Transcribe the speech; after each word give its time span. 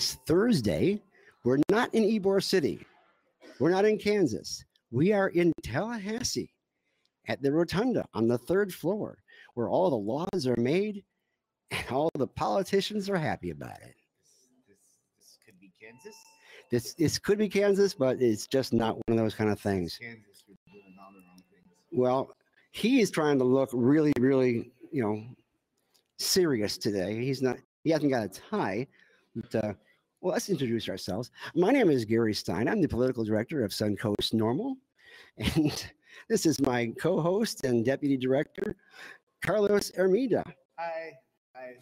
It's 0.00 0.14
Thursday. 0.26 0.98
We're 1.44 1.58
not 1.68 1.94
in 1.94 2.04
Ybor 2.04 2.42
City. 2.42 2.80
We're 3.58 3.68
not 3.68 3.84
in 3.84 3.98
Kansas. 3.98 4.64
We 4.90 5.12
are 5.12 5.28
in 5.28 5.52
Tallahassee 5.62 6.54
at 7.28 7.42
the 7.42 7.52
Rotunda 7.52 8.06
on 8.14 8.26
the 8.26 8.38
third 8.38 8.72
floor 8.72 9.18
where 9.52 9.68
all 9.68 9.90
the 9.90 9.96
laws 9.96 10.46
are 10.46 10.56
made 10.56 11.04
and 11.70 11.84
all 11.90 12.08
the 12.14 12.26
politicians 12.26 13.10
are 13.10 13.18
happy 13.18 13.50
about 13.50 13.76
it. 13.82 13.94
This, 14.66 14.78
this 15.18 15.38
could 15.44 15.60
be 15.60 15.70
Kansas. 15.78 16.16
This 16.70 16.94
this 16.94 17.18
could 17.18 17.36
be 17.36 17.50
Kansas, 17.50 17.92
but 17.92 18.22
it's 18.22 18.46
just 18.46 18.72
not 18.72 18.96
one 19.06 19.18
of 19.18 19.22
those 19.22 19.34
kind 19.34 19.50
of 19.50 19.60
things. 19.60 19.98
Kansas 20.00 20.40
for 20.46 20.54
doing 20.72 20.96
all 20.98 21.12
the 21.12 21.20
wrong 21.28 21.42
things. 21.52 21.66
Well, 21.92 22.34
he 22.72 23.02
is 23.02 23.10
trying 23.10 23.38
to 23.38 23.44
look 23.44 23.68
really, 23.74 24.14
really, 24.18 24.72
you 24.90 25.02
know, 25.02 25.22
serious 26.18 26.78
today. 26.78 27.22
He's 27.22 27.42
not. 27.42 27.58
He 27.84 27.90
hasn't 27.90 28.10
got 28.10 28.24
a 28.24 28.28
tie. 28.30 28.86
But, 29.36 29.64
uh, 29.64 29.72
well, 30.20 30.32
let's 30.34 30.50
introduce 30.50 30.88
ourselves. 30.88 31.30
My 31.54 31.70
name 31.70 31.90
is 31.90 32.04
Gary 32.04 32.34
Stein. 32.34 32.68
I'm 32.68 32.82
the 32.82 32.88
political 32.88 33.24
director 33.24 33.64
of 33.64 33.70
Suncoast 33.70 34.34
NORML, 34.34 34.76
and 35.56 35.86
this 36.28 36.44
is 36.44 36.60
my 36.60 36.92
co-host 37.00 37.64
and 37.64 37.84
deputy 37.84 38.16
director, 38.16 38.76
Carlos 39.42 39.90
Ermida. 39.92 40.44
Hi. 40.78 41.12
Hi. 41.54 41.74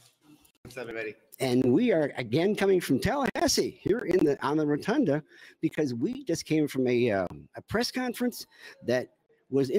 What's 0.62 0.76
up, 0.76 0.82
everybody? 0.82 1.14
And 1.40 1.72
we 1.72 1.92
are 1.92 2.12
again 2.16 2.54
coming 2.54 2.80
from 2.80 3.00
Tallahassee 3.00 3.80
here 3.80 4.00
in 4.00 4.24
the 4.24 4.40
on 4.44 4.56
the 4.56 4.66
rotunda 4.66 5.22
because 5.60 5.94
we 5.94 6.24
just 6.24 6.44
came 6.44 6.68
from 6.68 6.86
a 6.86 7.10
um, 7.10 7.48
a 7.56 7.62
press 7.62 7.90
conference 7.90 8.46
that 8.86 9.08
was 9.50 9.70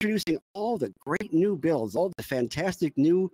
introducing 0.00 0.38
all 0.54 0.78
the 0.78 0.92
great 0.98 1.32
new 1.32 1.56
bills, 1.56 1.94
all 1.94 2.10
the 2.16 2.22
fantastic 2.22 2.96
new 2.96 3.30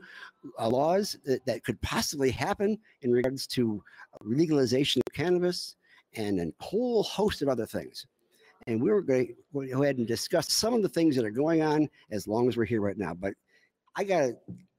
uh, 0.59 0.69
laws 0.69 1.17
that, 1.25 1.45
that 1.47 1.63
could 1.63 1.81
possibly 1.81 2.29
happen 2.31 2.77
in 3.03 3.13
regards 3.13 3.47
to 3.47 3.83
legalization 4.23 5.01
of 5.07 5.15
cannabis 5.15 5.77
and 6.15 6.41
a 6.41 6.65
whole 6.65 7.05
host 7.05 7.41
of 7.41 7.49
other 7.49 7.67
things. 7.67 8.07
And 8.67 8.83
we 8.83 8.91
were 8.91 9.01
going 9.01 9.29
to 9.29 9.67
go 9.69 9.83
ahead 9.83 9.99
and 9.99 10.09
discuss 10.09 10.53
some 10.53 10.75
of 10.75 10.83
the 10.83 10.89
things 10.89 11.15
that 11.15 11.25
are 11.25 11.31
going 11.31 11.63
on 11.63 11.89
as 12.11 12.27
long 12.27 12.49
as 12.49 12.57
we're 12.57 12.65
here 12.65 12.81
right 12.81 12.99
now. 12.99 13.15
But 13.15 13.35
I 13.95 14.03
got 14.03 14.21
to, 14.23 14.37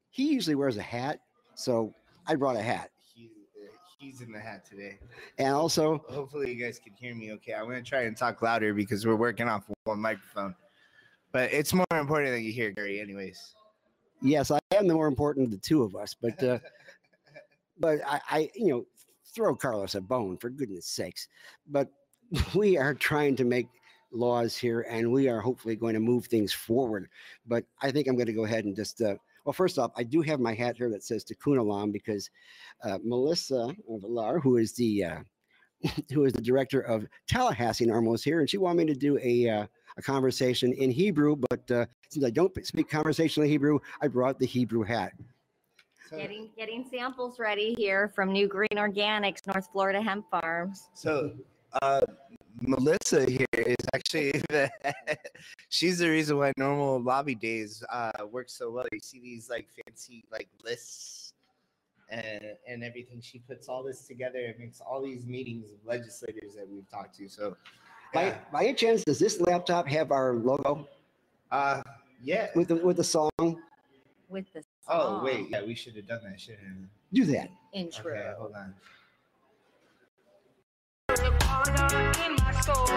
he 0.10 0.34
usually 0.34 0.56
wears 0.56 0.76
a 0.76 0.82
hat, 0.82 1.22
so 1.56 1.94
I 2.28 2.36
brought 2.36 2.58
a 2.58 2.62
hat. 2.62 2.90
He, 3.16 3.30
uh, 3.56 3.68
he's 3.98 4.20
in 4.20 4.34
the 4.34 4.40
hat 4.40 4.66
today. 4.66 5.00
And 5.38 5.56
also, 5.56 6.04
Hopefully, 6.10 6.54
you 6.54 6.62
guys 6.62 6.80
can 6.84 6.94
hear 7.00 7.16
me 7.16 7.32
okay. 7.34 7.54
I'm 7.54 7.64
going 7.64 7.82
to 7.82 7.90
try 7.90 8.02
and 8.02 8.18
talk 8.18 8.42
louder 8.42 8.74
because 8.74 9.06
we're 9.06 9.16
working 9.16 9.48
off 9.48 9.64
one 9.86 10.02
microphone. 10.02 10.54
But 11.38 11.54
it's 11.54 11.72
more 11.72 11.86
important 11.92 12.32
that 12.32 12.42
you 12.42 12.52
hear 12.52 12.72
Gary, 12.72 13.00
anyways. 13.00 13.54
yes, 14.24 14.50
I 14.50 14.58
am 14.74 14.88
the 14.88 14.96
more 14.96 15.06
important 15.06 15.46
of 15.46 15.52
the 15.52 15.60
two 15.60 15.84
of 15.84 15.96
us, 15.96 16.16
but 16.20 16.42
uh, 16.42 16.58
but 17.80 18.00
I, 18.08 18.20
I, 18.28 18.50
you 18.56 18.70
know, 18.70 18.88
throw 19.36 19.56
Carlos 19.56 19.94
a 19.94 20.02
bone 20.02 20.38
for 20.38 20.50
goodness 20.50 20.88
sakes. 20.88 21.28
But 21.68 21.90
we 22.56 22.76
are 22.76 22.96
trying 22.96 23.36
to 23.36 23.46
make 23.46 23.68
laws 24.12 24.58
here, 24.58 24.88
and 24.90 25.12
we 25.12 25.30
are 25.30 25.40
hopefully 25.40 25.76
going 25.76 25.94
to 25.94 26.00
move 26.00 26.26
things 26.26 26.54
forward. 26.54 27.08
But 27.46 27.66
I 27.84 27.92
think 27.92 28.08
I'm 28.08 28.16
going 28.16 28.26
to 28.26 28.34
go 28.34 28.46
ahead 28.46 28.66
and 28.66 28.76
just. 28.76 29.00
Uh, 29.00 29.18
well, 29.46 29.54
first 29.54 29.78
off, 29.78 29.92
I 29.96 30.02
do 30.02 30.24
have 30.24 30.40
my 30.40 30.56
hat 30.56 30.78
here 30.78 30.90
that 30.90 31.04
says 31.04 31.24
Tikkun 31.24 31.60
Olam 31.60 31.94
because 31.94 32.32
uh, 32.84 32.98
Melissa 33.04 33.76
Villar, 33.88 34.40
who 34.40 34.58
is 34.58 34.74
the 34.74 35.04
uh, 35.04 35.20
who 36.12 36.26
is 36.26 36.34
the 36.34 36.42
director 36.42 36.82
of 36.82 37.06
Tallahassee 37.28 37.86
NORML, 37.86 38.16
is 38.16 38.24
here, 38.24 38.40
and 38.40 38.50
she 38.50 38.58
wanted 38.58 38.88
me 38.88 38.92
to 38.92 39.00
do 39.00 39.20
a 39.22 39.50
uh, 39.50 39.68
a 39.98 40.02
conversation 40.02 40.74
in 40.74 40.92
Hebrew. 40.92 41.36
But 41.36 41.72
uh, 41.72 41.86
since 42.10 42.26
I 42.26 42.30
don't 42.30 42.54
speak 42.66 42.90
conversational 42.90 43.48
Hebrew, 43.48 43.80
I 44.02 44.08
brought 44.08 44.40
the 44.40 44.46
Hebrew 44.46 44.84
hat. 44.84 45.14
So, 46.10 46.18
Getting 46.18 46.50
getting 46.58 46.86
samples 46.90 47.38
ready 47.38 47.76
here 47.78 48.08
from 48.16 48.32
New 48.32 48.48
Green 48.48 48.70
Organics, 48.76 49.46
North 49.46 49.68
Florida 49.74 50.02
Hemp 50.02 50.26
Farms. 50.30 50.90
so 50.94 51.34
uh, 51.82 52.00
Melissa 52.62 53.30
here 53.30 53.46
is 53.54 53.76
actually 53.94 54.32
the, 54.50 54.70
she's 55.70 56.00
the 56.00 56.10
reason 56.10 56.38
why 56.38 56.54
NORML 56.58 57.06
lobby 57.06 57.36
days 57.36 57.84
uh, 57.92 58.12
work 58.32 58.50
so 58.50 58.72
well. 58.72 58.86
You 58.92 59.00
see 59.02 59.20
these 59.20 59.50
like 59.50 59.68
fancy 59.86 60.24
like 60.32 60.48
lists 60.64 61.34
and 62.10 62.42
and 62.68 62.84
everything. 62.84 63.22
She 63.22 63.40
puts 63.40 63.68
all 63.68 63.84
this 63.84 64.08
together 64.08 64.40
and 64.46 64.58
makes 64.60 64.82
all 64.82 65.02
these 65.02 65.26
meetings 65.26 65.72
of 65.72 65.78
legislators 65.86 66.56
that 66.56 66.68
we've 66.70 66.90
talked 66.90 67.18
to. 67.18 67.28
So, 67.28 67.52
By, 67.52 67.56
yeah, 68.14 68.38
by 68.52 68.64
any 68.66 68.74
chance, 68.74 69.04
does 69.04 69.20
this 69.20 69.40
laptop 69.42 69.88
have 69.88 70.12
our 70.12 70.34
logo 70.34 70.88
uh, 71.52 71.82
yeah. 72.24 72.48
with 72.56 72.70
the 72.70 72.76
with 72.76 72.98
the 72.98 73.04
song? 73.04 73.30
with 74.30 74.46
the 74.54 74.64
Oh 74.88 75.00
song 75.00 75.24
wait, 75.24 75.48
yeah, 75.50 75.64
we 75.64 75.76
should 75.76 75.96
have 75.96 76.08
done 76.08 76.22
that. 76.24 76.40
Shouldn't 76.40 76.62
have. 76.68 76.78
Do 77.14 77.26
that. 77.26 77.50
intro. 77.74 78.14
Okay, 78.14 78.34
hold 78.38 78.54
on. 78.56 78.74
corner 81.08 82.12
in 82.26 82.36
my 82.36 82.52
soul. 82.62 82.88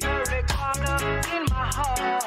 You're 0.00 0.22
a 0.22 0.42
corner 0.48 0.96
in 1.34 1.44
my 1.50 1.70
heart. 1.72 2.26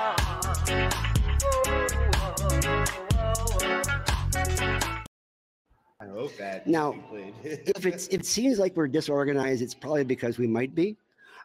I 6.02 6.08
hope 6.08 6.36
that 6.38 6.66
Now. 6.66 6.96
If 7.44 7.86
it's 7.86 8.08
it 8.12 8.26
seems 8.26 8.58
like 8.58 8.76
we're 8.78 8.88
disorganized, 8.88 9.62
it's 9.62 9.74
probably 9.74 10.06
because 10.06 10.38
we 10.38 10.48
might 10.48 10.74
be. 10.74 10.96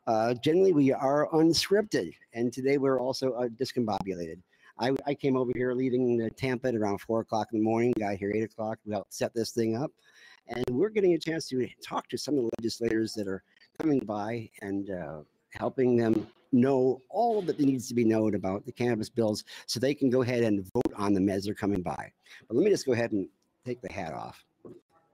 Uh, 0.06 0.34
generally, 0.34 0.72
we 0.72 0.92
are 0.92 1.28
unscripted, 1.32 2.14
and 2.34 2.52
today 2.52 2.78
we're 2.78 3.00
also 3.00 3.32
uh, 3.32 3.48
discombobulated. 3.48 4.38
I, 4.78 4.92
I 5.06 5.14
came 5.14 5.36
over 5.36 5.50
here 5.56 5.72
leaving 5.72 6.30
Tampa 6.36 6.68
at 6.68 6.76
around 6.76 7.00
four 7.00 7.20
o'clock 7.20 7.48
in 7.52 7.58
the 7.58 7.64
morning. 7.64 7.92
Got 7.98 8.16
here 8.16 8.32
eight 8.32 8.44
o'clock. 8.44 8.78
We 8.86 8.92
helped 8.92 9.12
set 9.12 9.34
this 9.34 9.50
thing 9.50 9.76
up, 9.76 9.90
and 10.46 10.64
we're 10.70 10.88
getting 10.90 11.14
a 11.14 11.18
chance 11.18 11.48
to 11.48 11.66
talk 11.82 12.08
to 12.10 12.18
some 12.18 12.38
of 12.38 12.44
the 12.44 12.50
legislators 12.60 13.12
that 13.14 13.26
are 13.26 13.42
coming 13.80 14.00
by 14.00 14.48
and 14.62 14.88
uh, 14.90 15.22
helping 15.50 15.96
them 15.96 16.28
know 16.52 17.02
all 17.08 17.42
that 17.42 17.58
needs 17.58 17.88
to 17.88 17.94
be 17.94 18.04
known 18.04 18.36
about 18.36 18.64
the 18.66 18.72
cannabis 18.72 19.08
bills, 19.08 19.42
so 19.66 19.80
they 19.80 19.94
can 19.94 20.10
go 20.10 20.22
ahead 20.22 20.44
and 20.44 20.70
vote 20.74 20.92
on 20.96 21.12
them 21.12 21.28
as 21.28 21.44
they're 21.44 21.54
coming 21.54 21.82
by. 21.82 22.12
But 22.46 22.56
let 22.56 22.64
me 22.64 22.70
just 22.70 22.86
go 22.86 22.92
ahead 22.92 23.10
and 23.10 23.28
take 23.64 23.80
the 23.80 23.92
hat 23.92 24.12
off 24.12 24.44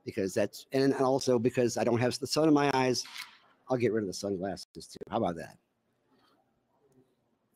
because 0.05 0.35
that's 0.35 0.67
and 0.73 0.93
also 0.95 1.39
because 1.39 1.77
I 1.77 1.85
don't 1.85 2.01
have 2.01 2.19
the 2.19 2.27
sun 2.27 2.49
in 2.49 2.55
my 2.55 2.71
eyes, 2.75 3.05
I'll 3.69 3.77
get 3.77 3.93
rid 3.93 4.03
of 4.03 4.09
the 4.09 4.15
sunglasses 4.15 4.67
too. 4.75 4.99
How 5.11 5.19
about 5.19 5.37
that? 5.37 5.57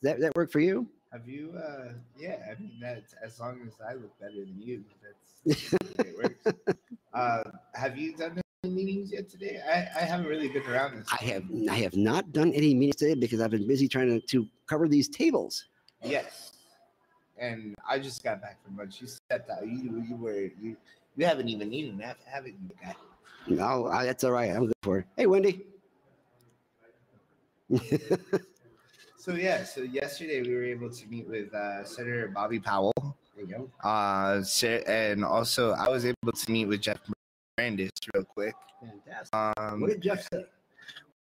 Does 0.02 0.12
that 0.12 0.20
that 0.20 0.36
work 0.36 0.50
for 0.50 0.60
you? 0.60 0.88
Have 1.12 1.28
you? 1.28 1.52
uh 1.56 1.92
Yeah, 2.18 2.36
I 2.50 2.60
mean 2.60 2.72
that's 2.80 3.14
as 3.24 3.40
long 3.40 3.60
as 3.66 3.74
I 3.86 3.94
look 3.94 4.18
better 4.20 4.44
than 4.44 4.60
you. 4.60 4.84
That's 5.02 5.70
the 5.70 6.02
way 6.02 6.10
it 6.10 6.16
works. 6.16 6.76
Uh, 7.12 7.42
have 7.74 7.96
you 7.96 8.16
done 8.16 8.40
any 8.64 8.72
meetings 8.72 9.12
yet 9.12 9.28
today? 9.28 9.60
I, 9.64 10.00
I 10.00 10.04
haven't 10.04 10.26
really 10.26 10.48
been 10.48 10.64
around 10.64 10.98
this. 10.98 11.06
I 11.12 11.24
have 11.26 11.44
I 11.70 11.76
have 11.76 11.96
not 11.96 12.32
done 12.32 12.52
any 12.52 12.74
meetings 12.74 12.96
today 12.96 13.14
because 13.14 13.40
I've 13.40 13.50
been 13.50 13.66
busy 13.66 13.88
trying 13.88 14.08
to, 14.08 14.26
to 14.26 14.46
cover 14.66 14.88
these 14.88 15.08
tables. 15.08 15.64
Yes, 16.02 16.53
and 17.38 17.74
I 17.88 17.98
just 17.98 18.22
got 18.22 18.40
back 18.40 18.62
from 18.64 18.76
lunch. 18.76 19.00
You 19.00 19.06
stepped 19.06 19.50
out. 19.50 19.66
You 19.66 20.04
you 20.08 20.16
were 20.16 20.50
you 20.60 20.76
you 21.16 21.26
haven't 21.26 21.48
even 21.48 21.72
eaten 21.72 21.98
that, 21.98 22.16
haven't 22.26 22.54
you, 22.62 22.70
guy? 22.82 22.94
No, 23.46 23.86
I, 23.86 24.04
that's 24.06 24.24
all 24.24 24.32
right. 24.32 24.50
I'm 24.50 24.66
good 24.66 24.74
for 24.82 24.98
it. 24.98 25.06
Hey, 25.16 25.26
Wendy. 25.26 25.66
So 29.24 29.32
yeah, 29.32 29.64
so 29.64 29.80
yesterday 29.80 30.42
we 30.42 30.54
were 30.54 30.64
able 30.64 30.90
to 30.90 31.06
meet 31.06 31.26
with 31.26 31.54
uh, 31.54 31.82
Senator 31.82 32.28
Bobby 32.28 32.60
Powell. 32.60 32.92
There 33.34 33.46
you 33.46 33.46
go. 33.46 33.70
Uh, 33.82 34.44
and 34.86 35.24
also 35.24 35.70
I 35.72 35.88
was 35.88 36.04
able 36.04 36.32
to 36.36 36.52
meet 36.52 36.66
with 36.66 36.82
Jeff 36.82 36.98
Brandes 37.56 37.90
real 38.12 38.22
quick. 38.22 38.54
Fantastic. 38.82 39.34
Um, 39.56 39.80
What 39.80 39.88
did 39.88 40.02
Jeff 40.02 40.28
say? 40.30 40.44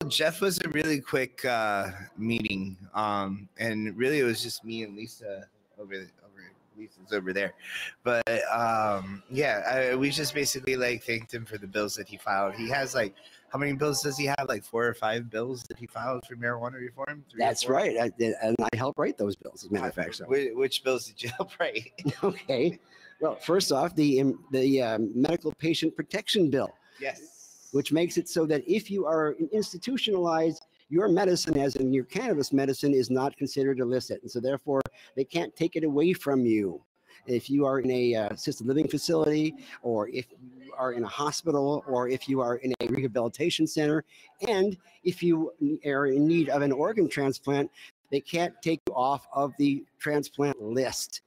Jeff 0.08 0.42
was 0.42 0.60
a 0.60 0.68
really 0.68 1.00
quick 1.00 1.46
uh, 1.46 1.92
meeting, 2.18 2.76
um, 2.92 3.48
and 3.56 3.96
really 3.96 4.18
it 4.18 4.24
was 4.24 4.42
just 4.42 4.66
me 4.66 4.82
and 4.82 4.94
Lisa 4.94 5.48
over 5.78 5.94
over 5.94 6.52
Lisa's 6.76 7.12
over 7.12 7.32
there. 7.32 7.54
But 8.02 8.26
um, 8.50 9.22
yeah, 9.30 9.90
I, 9.92 9.94
we 9.94 10.10
just 10.10 10.34
basically 10.34 10.76
like 10.76 11.02
thanked 11.04 11.32
him 11.32 11.44
for 11.44 11.58
the 11.58 11.66
bills 11.66 11.94
that 11.96 12.08
he 12.08 12.16
filed. 12.16 12.54
He 12.54 12.68
has 12.70 12.94
like 12.94 13.14
How 13.52 13.58
many 13.58 13.72
bills 13.74 14.02
does 14.02 14.18
he 14.18 14.26
have? 14.26 14.46
Like 14.48 14.64
four 14.64 14.86
or 14.86 14.94
five 14.94 15.30
bills 15.30 15.62
that 15.68 15.78
he 15.78 15.86
filed 15.86 16.24
for 16.26 16.36
marijuana 16.36 16.74
reform? 16.80 17.24
Three 17.30 17.38
That's 17.38 17.68
right. 17.68 17.96
I, 17.96 18.10
and 18.18 18.56
I 18.60 18.76
helped 18.76 18.98
write 18.98 19.16
those 19.16 19.36
bills, 19.36 19.64
as 19.64 19.70
a 19.70 19.72
matter 19.72 19.88
of 19.88 19.94
fact. 19.94 20.16
So. 20.16 20.24
Which, 20.24 20.50
which 20.54 20.84
bills 20.84 21.06
did 21.06 21.22
you 21.22 21.30
help 21.36 21.50
write? 21.60 21.92
Okay. 22.24 22.78
Well, 23.20 23.36
first 23.36 23.70
off, 23.70 23.94
the 23.94 24.20
um, 24.20 24.44
the 24.50 24.82
um, 24.82 25.12
medical 25.14 25.52
patient 25.52 25.94
protection 25.94 26.50
bill, 26.50 26.74
yes. 27.00 27.68
which 27.72 27.92
makes 27.92 28.16
it 28.18 28.28
so 28.28 28.44
that 28.46 28.62
if 28.66 28.90
you 28.90 29.06
are 29.06 29.36
institutionalized, 29.52 30.66
your 30.94 31.08
medicine, 31.08 31.58
as 31.58 31.74
in 31.74 31.92
your 31.92 32.04
cannabis 32.04 32.52
medicine, 32.52 32.94
is 32.94 33.10
not 33.10 33.36
considered 33.36 33.80
illicit, 33.80 34.22
and 34.22 34.30
so 34.30 34.38
therefore 34.38 34.80
they 35.16 35.24
can't 35.24 35.54
take 35.56 35.74
it 35.74 35.82
away 35.82 36.12
from 36.12 36.46
you. 36.46 36.80
If 37.26 37.50
you 37.50 37.66
are 37.66 37.80
in 37.80 37.90
a 37.90 38.14
uh, 38.14 38.28
assisted 38.28 38.66
living 38.68 38.86
facility, 38.86 39.56
or 39.82 40.08
if 40.08 40.26
you 40.30 40.72
are 40.78 40.92
in 40.92 41.02
a 41.02 41.08
hospital, 41.08 41.82
or 41.88 42.08
if 42.08 42.28
you 42.28 42.40
are 42.40 42.56
in 42.56 42.72
a 42.80 42.86
rehabilitation 42.86 43.66
center, 43.66 44.04
and 44.46 44.76
if 45.02 45.20
you 45.20 45.52
are 45.84 46.06
in 46.06 46.28
need 46.28 46.48
of 46.48 46.62
an 46.62 46.70
organ 46.70 47.08
transplant, 47.08 47.70
they 48.12 48.20
can't 48.20 48.54
take 48.62 48.80
you 48.86 48.94
off 48.94 49.26
of 49.32 49.52
the 49.58 49.84
transplant 49.98 50.62
list 50.62 51.22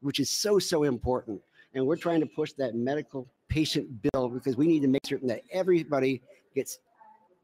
which 0.00 0.20
is 0.20 0.30
so 0.30 0.58
so 0.58 0.84
important 0.84 1.40
and 1.74 1.84
we're 1.84 1.96
trying 1.96 2.20
to 2.20 2.26
push 2.26 2.52
that 2.52 2.74
medical 2.74 3.26
patient 3.48 3.88
bill 4.02 4.28
because 4.28 4.56
we 4.56 4.66
need 4.66 4.80
to 4.80 4.88
make 4.88 5.04
certain 5.04 5.26
that 5.28 5.42
everybody 5.50 6.22
gets 6.54 6.78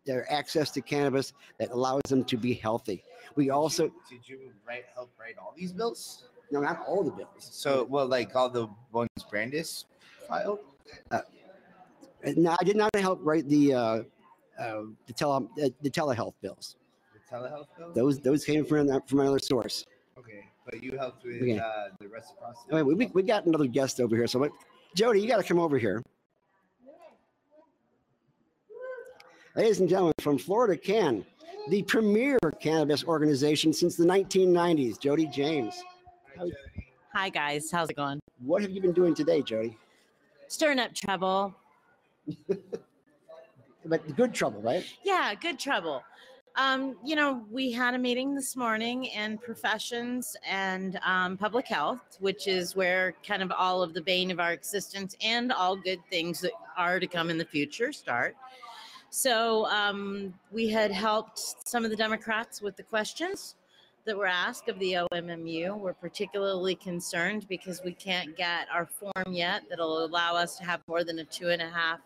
their 0.05 0.31
access 0.33 0.71
to 0.71 0.81
cannabis 0.81 1.33
that 1.59 1.71
allows 1.71 2.03
them 2.09 2.25
to 2.25 2.37
be 2.37 2.55
healthy 2.55 3.03
we 3.37 3.51
also 3.51 3.91
did 4.09 4.27
you 4.29 4.39
write 4.67 4.85
help 4.95 5.11
write 5.19 5.37
all 5.39 5.55
these 5.57 5.73
bills? 5.73 6.25
no 6.51 6.61
not 6.61 6.85
all 6.87 7.03
the 7.03 7.11
bills 7.11 7.29
So 7.39 7.85
well, 7.85 8.07
like 8.07 8.35
all 8.37 8.49
the 8.51 8.69
ones 8.93 9.09
Brandes 9.31 9.87
filed. 10.29 10.61
Uh, 11.11 11.21
no 12.37 12.55
i 12.61 12.65
did 12.65 12.77
not 12.77 12.91
help 12.97 13.19
write 13.23 13.49
the 13.49 13.73
uh, 13.75 14.03
uh, 14.59 14.83
the, 15.07 15.13
tele, 15.13 15.37
uh, 15.63 15.69
the 15.83 15.91
telehealth 15.91 16.35
bills 16.41 16.77
The 17.15 17.37
telehealth 17.37 17.67
bills. 17.77 17.95
those 17.95 18.21
those 18.21 18.45
came 18.45 18.65
from 18.65 18.89
from 19.07 19.21
another 19.21 19.39
source 19.39 19.85
Okay, 20.17 20.45
but 20.65 20.81
you 20.83 20.97
helped 20.97 21.25
with 21.25 21.43
Okay. 21.43 21.59
uh, 21.59 21.89
the 21.99 22.07
reciprocity. 22.09 22.73
Wait, 22.73 22.83
we, 22.83 22.95
we, 22.95 23.07
we 23.07 23.23
got 23.23 23.47
another 23.47 23.67
guest 23.67 24.01
over 24.01 24.15
here 24.17 24.27
so 24.29 24.39
what, 24.39 24.53
Jodi 24.95 25.21
you 25.21 25.27
got 25.29 25.39
to 25.39 25.43
come 25.43 25.59
over 25.59 25.77
here 25.79 26.03
ladies 29.57 29.79
and 29.79 29.89
gentlemen 29.89 30.13
from 30.21 30.37
Florida 30.37 30.77
CAN 30.77 31.25
the 31.69 31.83
premier 31.85 32.39
cannabis 32.61 33.05
organization 33.05 33.73
since 33.73 33.95
the 33.95 34.05
1990s 34.05 34.99
Jodi 34.99 35.27
James 35.27 35.81
Hi, 36.37 36.45
Jodi. 36.45 36.55
Hi 37.13 37.29
guys, 37.29 37.71
how's 37.71 37.89
it 37.89 37.95
going? 37.97 38.21
what 38.45 38.63
have 38.63 38.73
you 38.73 38.81
been 38.81 38.93
doing 38.93 39.15
today 39.15 39.43
Jodi 39.43 39.77
Stirring 40.49 40.79
up 40.81 40.93
trouble. 40.93 41.55
but 43.85 44.17
good 44.17 44.35
trouble 44.35 44.61
right 44.61 44.85
Yeah, 45.05 45.35
good 45.35 45.59
trouble. 45.59 46.03
Um, 46.57 46.97
you 47.05 47.17
know, 47.17 47.45
we 47.51 47.73
had 47.73 47.95
a 47.95 47.99
meeting 47.99 48.35
this 48.35 48.55
morning 48.55 49.07
in 49.07 49.39
professions 49.39 50.37
and 50.49 51.01
um, 51.05 51.37
public 51.37 51.67
health, 51.67 52.17
which 52.21 52.47
is 52.47 52.77
where 52.77 53.15
kind 53.27 53.43
of 53.43 53.51
all 53.51 53.83
of 53.83 53.93
the 53.93 54.01
bane 54.01 54.31
of 54.31 54.39
our 54.39 54.53
existence 54.53 55.17
and 55.21 55.51
all 55.51 55.75
good 55.75 55.99
things 56.11 56.41
that 56.43 56.53
are 56.77 57.01
to 57.01 57.09
come 57.09 57.29
in 57.29 57.39
the 57.39 57.45
future 57.45 57.93
start. 57.93 58.37
So 59.17 59.67
um, 59.67 60.35
we 60.51 60.69
had 60.69 60.91
helped 60.91 61.39
some 61.69 61.85
of 61.85 61.93
the 61.93 61.97
Democrats 61.97 62.61
with 62.61 62.77
the 62.77 62.83
questions 62.83 63.55
that 64.07 64.17
were 64.17 64.27
asked 64.27 64.69
of 64.69 64.77
the 64.81 64.95
OMMU. 65.13 65.79
We're 65.79 65.93
particularly 65.93 66.75
concerned 66.75 67.47
because 67.49 67.81
we 67.85 67.93
can't 67.93 68.37
get 68.37 68.67
our 68.75 68.87
form 68.87 69.33
yet 69.33 69.63
that'll 69.71 70.05
allow 70.05 70.35
us 70.35 70.57
to 70.57 70.65
have 70.65 70.81
more 70.89 71.05
than 71.05 71.21
a 71.21 71.25
two 71.25 71.51
and 71.51 71.63
a 71.63 71.71
half 71.71 72.01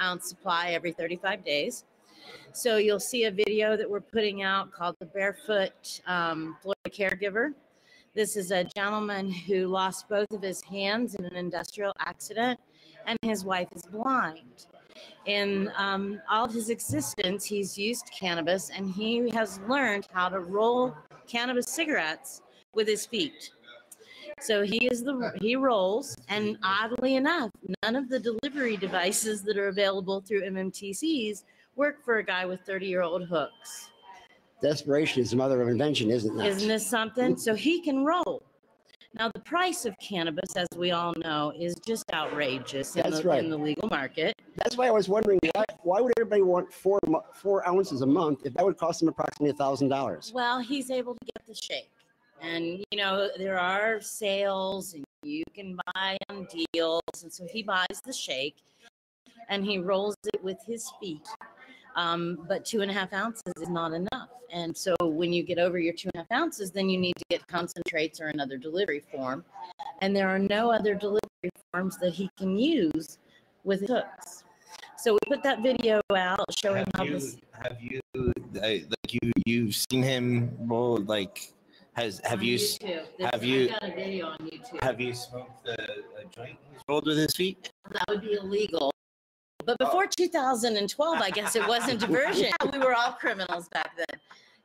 ounce 0.00 0.30
supply 0.30 0.70
every 0.70 0.92
35 0.92 1.44
days. 1.44 1.84
So 2.52 2.78
you'll 2.78 3.00
see 3.00 3.24
a 3.24 3.30
video 3.30 3.76
that 3.76 3.88
we're 3.88 4.00
putting 4.00 4.42
out 4.42 4.72
called 4.72 4.96
The 4.98 5.04
Barefoot 5.04 6.00
um, 6.06 6.56
Florida 6.62 6.88
Caregiver. 6.88 7.52
This 8.14 8.34
is 8.34 8.50
a 8.50 8.64
gentleman 8.64 9.30
who 9.30 9.66
lost 9.66 10.08
both 10.08 10.30
of 10.30 10.40
his 10.40 10.62
hands 10.62 11.16
in 11.16 11.26
an 11.26 11.36
industrial 11.36 11.92
accident, 11.98 12.58
and 13.04 13.18
his 13.20 13.44
wife 13.44 13.68
is 13.74 13.82
blind. 13.82 14.64
In 15.26 15.70
um, 15.76 16.20
all 16.30 16.44
of 16.44 16.52
his 16.52 16.70
existence, 16.70 17.44
he's 17.44 17.76
used 17.76 18.10
cannabis 18.16 18.70
and 18.70 18.90
he 18.90 19.28
has 19.30 19.58
learned 19.68 20.06
how 20.12 20.28
to 20.28 20.40
roll 20.40 20.94
cannabis 21.26 21.66
cigarettes 21.66 22.42
with 22.74 22.86
his 22.86 23.06
feet. 23.06 23.50
So 24.40 24.62
he 24.62 24.86
is 24.86 25.02
the 25.02 25.32
he 25.40 25.56
rolls, 25.56 26.16
and 26.28 26.58
oddly 26.62 27.16
enough, 27.16 27.50
none 27.82 27.96
of 27.96 28.08
the 28.08 28.20
delivery 28.20 28.76
devices 28.76 29.42
that 29.44 29.56
are 29.56 29.68
available 29.68 30.20
through 30.20 30.42
MMTCs 30.42 31.44
work 31.74 32.04
for 32.04 32.18
a 32.18 32.24
guy 32.24 32.44
with 32.44 32.60
30 32.60 32.86
year 32.86 33.02
old 33.02 33.26
hooks. 33.28 33.90
desperation 34.62 35.22
is 35.22 35.30
the 35.30 35.36
mother 35.36 35.60
of 35.62 35.68
invention 35.68 36.10
isn't 36.10 36.38
it 36.38 36.46
Isn't 36.46 36.68
this 36.68 36.86
something? 36.86 37.36
So 37.36 37.54
he 37.54 37.80
can 37.80 38.04
roll. 38.04 38.42
Now, 39.18 39.30
the 39.32 39.40
price 39.40 39.86
of 39.86 39.96
cannabis, 39.98 40.56
as 40.56 40.68
we 40.76 40.90
all 40.90 41.14
know, 41.16 41.52
is 41.58 41.74
just 41.86 42.04
outrageous 42.12 42.96
in, 42.96 43.10
the, 43.10 43.22
right. 43.22 43.42
in 43.42 43.48
the 43.48 43.56
legal 43.56 43.88
market. 43.88 44.34
that's 44.56 44.76
why 44.76 44.86
i 44.86 44.90
was 44.90 45.08
wondering 45.08 45.38
why, 45.54 45.64
why 45.82 46.00
would 46.00 46.12
everybody 46.18 46.42
want 46.42 46.70
four 46.72 46.98
four 47.32 47.66
ounces 47.66 48.02
a 48.02 48.06
month 48.06 48.40
if 48.44 48.52
that 48.54 48.64
would 48.64 48.76
cost 48.76 49.00
them 49.00 49.08
approximately 49.08 49.50
a 49.50 49.54
thousand 49.54 49.88
dollars 49.88 50.32
Well, 50.34 50.60
he's 50.60 50.90
able 50.90 51.14
to 51.14 51.24
get 51.24 51.46
the 51.46 51.54
shake. 51.54 51.90
And, 52.42 52.84
you 52.90 52.98
know, 52.98 53.30
there 53.38 53.58
are 53.58 54.00
sales 54.00 54.94
and 54.94 55.04
you 55.22 55.42
can 55.54 55.78
buy 55.94 56.18
on 56.28 56.46
deals. 56.74 57.02
And 57.22 57.32
so 57.32 57.46
he 57.50 57.62
buys 57.62 58.02
the 58.04 58.12
shake 58.12 58.56
and 59.48 59.64
he 59.64 59.78
rolls 59.78 60.16
it 60.34 60.42
with 60.44 60.58
his 60.66 60.90
feet. 61.00 61.26
Um, 61.94 62.44
but 62.46 62.66
two 62.66 62.82
and 62.82 62.90
a 62.90 62.94
half 62.94 63.12
ounces 63.14 63.54
is 63.56 63.70
not 63.70 63.92
enough. 63.92 64.28
And 64.52 64.76
so 64.76 64.94
when 65.02 65.32
you 65.32 65.42
get 65.42 65.58
over 65.58 65.78
your 65.78 65.92
two 65.94 66.08
and 66.14 66.24
a 66.24 66.26
half 66.32 66.40
ounces, 66.42 66.70
then 66.70 66.88
you 66.88 66.98
need 66.98 67.14
to 67.16 67.24
get 67.30 67.46
concentrates 67.48 68.20
or 68.20 68.28
another 68.28 68.56
delivery 68.56 69.02
form. 69.12 69.44
And 70.00 70.14
there 70.14 70.28
are 70.28 70.38
no 70.38 70.70
other 70.70 70.94
delivery 70.94 71.20
forms 71.72 71.96
that 71.98 72.12
he 72.12 72.30
can 72.38 72.58
use 72.58 73.18
with 73.64 73.86
hooks. 73.88 74.44
So 74.98 75.12
we 75.14 75.18
put 75.26 75.42
that 75.42 75.62
video 75.62 76.00
out 76.14 76.40
showing 76.62 76.78
Have 76.78 76.88
how 76.96 77.04
you, 77.04 77.12
this. 77.12 77.36
have 77.52 77.76
you 77.80 78.00
uh, 78.14 78.60
like 78.60 79.12
you 79.12 79.32
you've 79.44 79.74
seen 79.90 80.02
him 80.02 80.56
roll 80.60 80.96
like 80.98 81.52
has 81.92 82.20
have 82.24 82.40
on 82.40 82.44
you 82.46 82.58
have 83.20 83.44
you- 83.44 83.70
I've 83.82 83.92
a 83.92 83.94
video 83.94 84.26
on 84.28 84.38
YouTube. 84.38 84.82
have 84.82 85.00
you 85.00 85.14
smoked 85.14 85.64
the 85.64 85.74
a 85.80 86.24
joint 86.34 86.56
he's 86.70 86.80
rolled 86.88 87.06
with 87.06 87.18
his 87.18 87.34
feet? 87.36 87.70
that 87.92 88.04
would 88.08 88.22
be 88.22 88.34
illegal. 88.34 88.90
But 89.66 89.76
Oh. 89.80 89.84
before 89.86 90.06
2012, 90.06 91.18
I 91.20 91.30
guess 91.30 91.56
it 91.56 91.66
wasn't 91.66 92.00
diversion. 92.06 92.52
we 92.72 92.78
were 92.78 92.94
all 92.94 93.12
criminals 93.12 93.68
back 93.68 93.96
then. 93.96 94.20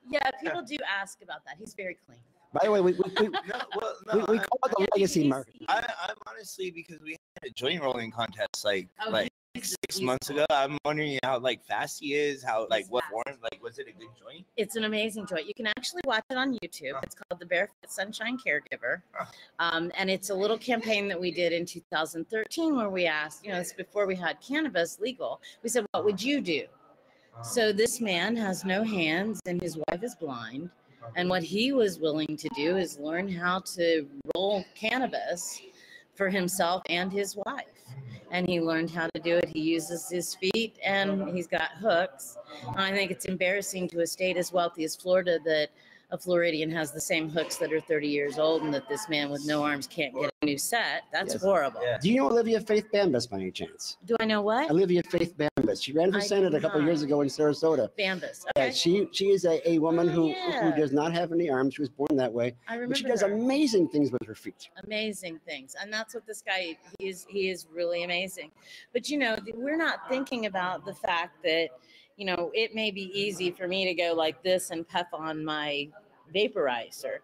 Yeah, 0.07 0.30
people 0.42 0.62
do 0.62 0.77
ask 0.88 1.21
about 1.21 1.44
that. 1.45 1.56
He's 1.59 1.74
very 1.74 1.97
clean. 2.06 2.19
by 2.54 2.61
the 2.64 2.71
way 2.71 2.81
we, 2.81 2.92
we, 2.94 3.04
we, 3.19 3.28
No, 3.47 3.61
well, 3.76 3.95
no. 4.07 4.26
we 4.30 4.37
I, 4.37 4.42
uh, 4.42 4.45
call 4.45 4.59
it 4.66 4.71
the 4.78 4.87
legacy 4.95 5.21
he's- 5.21 5.30
market 5.30 5.56
I, 5.69 5.78
I'm 6.07 6.16
honestly 6.28 6.69
because 6.71 6.99
we 7.02 7.11
had 7.11 7.49
a 7.49 7.54
joint 7.54 7.81
rolling 7.81 8.11
contest 8.11 8.64
like 8.66 8.87
Oh, 9.06 9.09
like 9.09 9.23
he's- 9.23 9.41
six 9.56 10.02
months 10.02 10.30
ago. 10.30 10.46
I'm 10.50 10.78
wondering 10.86 11.20
how 11.24 11.40
like 11.40 11.64
fast 11.66 12.00
he 12.00 12.14
is. 12.14 12.44
How 12.44 12.68
like 12.70 12.86
what 12.90 13.04
form? 13.06 13.38
Like 13.42 13.62
was 13.62 13.80
it 13.80 13.88
a 13.88 13.92
good 13.92 14.10
joint? 14.20 14.46
It's 14.58 14.76
an 14.76 14.86
amazing 14.86 15.28
joint. 15.28 15.48
You 15.48 15.54
can 15.54 15.68
actually 15.68 16.02
watch 16.06 16.24
it 16.30 16.38
on 16.38 16.58
YouTube. 16.60 16.94
Uh-huh. 16.94 17.02
It's 17.04 17.16
called 17.16 17.40
the 17.40 17.46
Barefoot 17.46 17.90
Sunshine 17.90 18.38
Caregiver. 18.38 19.02
Oh. 19.20 19.26
Um, 19.60 19.92
and 19.98 20.10
it's 20.10 20.30
a 20.30 20.36
little 20.36 20.58
campaign 20.58 21.08
that 21.10 21.20
we 21.20 21.31
did 21.31 21.54
in 21.54 21.66
2013 21.66 22.76
where 22.76 22.90
we 22.90 23.06
asked, 23.06 23.46
you 23.46 23.52
know, 23.52 23.60
it's 23.60 23.74
before 23.74 24.08
we 24.08 24.16
had 24.16 24.38
cannabis 24.42 25.00
legal. 25.00 25.42
We 25.64 25.70
said, 25.70 25.86
what 25.92 26.06
would 26.06 26.22
you 26.22 26.42
do? 26.42 26.64
Uh-huh. 27.34 27.44
So 27.44 27.74
this 27.74 28.02
man 28.02 28.36
has 28.38 28.64
no 28.64 28.84
hands 28.84 29.40
and 29.46 29.62
his 29.62 29.78
wife 29.90 30.04
is 30.04 30.16
blind. 30.16 30.70
And 31.16 31.30
what 31.30 31.44
he 31.44 31.74
was 31.74 32.00
willing 32.00 32.38
to 32.38 32.48
do 32.56 32.78
is 32.78 33.00
learn 33.00 33.28
how 33.28 33.62
to 33.76 34.08
roll 34.36 34.64
cannabis 34.76 35.60
for 36.14 36.30
himself 36.30 36.84
and 36.90 37.12
his 37.12 37.36
wife. 37.36 37.66
And 38.31 38.47
he 38.47 38.61
learned 38.61 38.90
how 38.90 39.07
to 39.14 39.21
do 39.21 39.35
it. 39.35 39.50
He 39.50 39.59
uses 39.59 40.09
his 40.09 40.35
feet 40.35 40.80
and 40.83 41.30
he's 41.35 41.47
got 41.47 41.71
hooks. 41.80 42.38
I 42.76 42.92
think 42.92 43.11
it's 43.11 43.26
embarrassing 43.26 43.90
to 43.90 44.00
a 44.02 44.07
state 44.07 44.38
as 44.38 44.52
wealthy 44.52 44.83
as 44.85 44.95
Florida 44.95 45.38
that 45.45 45.69
a 46.11 46.18
Floridian 46.18 46.69
has 46.71 46.91
the 46.91 46.99
same 46.99 47.30
hooks 47.30 47.56
that 47.57 47.71
are 47.71 47.80
30 47.80 48.07
years 48.07 48.37
old 48.37 48.63
and 48.63 48.73
that 48.73 48.87
this 48.89 49.07
man 49.07 49.30
with 49.30 49.45
no 49.45 49.63
arms 49.63 49.87
can't 49.87 50.13
get 50.13 50.30
a 50.41 50.45
new 50.45 50.57
set. 50.57 51.03
That's 51.13 51.33
Yes. 51.33 51.41
horrible. 51.41 51.81
Yeah. 51.81 51.97
do 52.01 52.09
you 52.09 52.18
know 52.18 52.27
olivia 52.30 52.59
faith 52.59 52.87
Babis 52.91 53.27
by 53.27 53.37
any 53.37 53.51
chance 53.51 53.97
Do 54.06 54.15
I 54.19 54.25
know 54.25 54.41
what? 54.41 54.69
olivia 54.69 55.01
faith 55.03 55.35
Babis 55.37 55.81
she 55.81 55.94
ran 55.94 56.11
for 56.11 56.18
I 56.18 56.21
senate 56.21 56.53
a 56.53 56.59
couple 56.59 56.80
not. 56.81 56.87
years 56.87 57.01
ago 57.01 57.21
in 57.21 57.30
sarasota 57.30 57.89
Babis. 57.97 58.45
Yeah, 58.57 58.71
she 58.71 59.07
she 59.13 59.30
is 59.30 59.45
a, 59.45 59.56
a 59.69 59.80
woman 59.80 60.09
Oh, 60.09 60.11
who 60.13 60.27
yeah. 60.30 60.69
who 60.71 60.80
does 60.80 60.91
not 60.91 61.13
have 61.13 61.31
any 61.31 61.49
arms. 61.49 61.75
She 61.75 61.81
was 61.81 61.89
born 61.89 62.15
that 62.18 62.31
way, 62.33 62.56
I 62.68 62.73
remember. 62.75 62.89
but 62.94 62.97
she 62.97 63.03
does 63.06 63.21
her. 63.21 63.31
amazing 63.31 63.87
things 63.89 64.11
with 64.11 64.25
her 64.25 64.35
feet. 64.35 64.69
amazing 64.83 65.39
things 65.47 65.75
and 65.81 65.91
that's 65.94 66.13
what 66.13 66.25
this 66.27 66.41
guy 66.41 66.77
he 66.99 67.07
is 67.07 67.25
he 67.30 67.49
is 67.49 67.68
really 67.73 68.03
amazing 68.03 68.51
but 68.94 69.09
you 69.09 69.18
know 69.18 69.37
we're 69.56 69.77
not 69.77 70.09
thinking 70.09 70.45
about 70.47 70.83
the 70.85 70.94
fact 70.94 71.41
that 71.44 71.69
you 72.18 72.25
know 72.25 72.51
it 72.53 72.75
may 72.75 72.91
be 72.91 73.06
easy 73.18 73.49
for 73.51 73.68
me 73.68 73.85
to 73.85 73.94
go 73.94 74.13
like 74.13 74.41
this 74.44 74.71
and 74.71 74.87
puff 74.87 75.07
on 75.13 75.44
my 75.45 75.87
vaporizer 76.33 77.18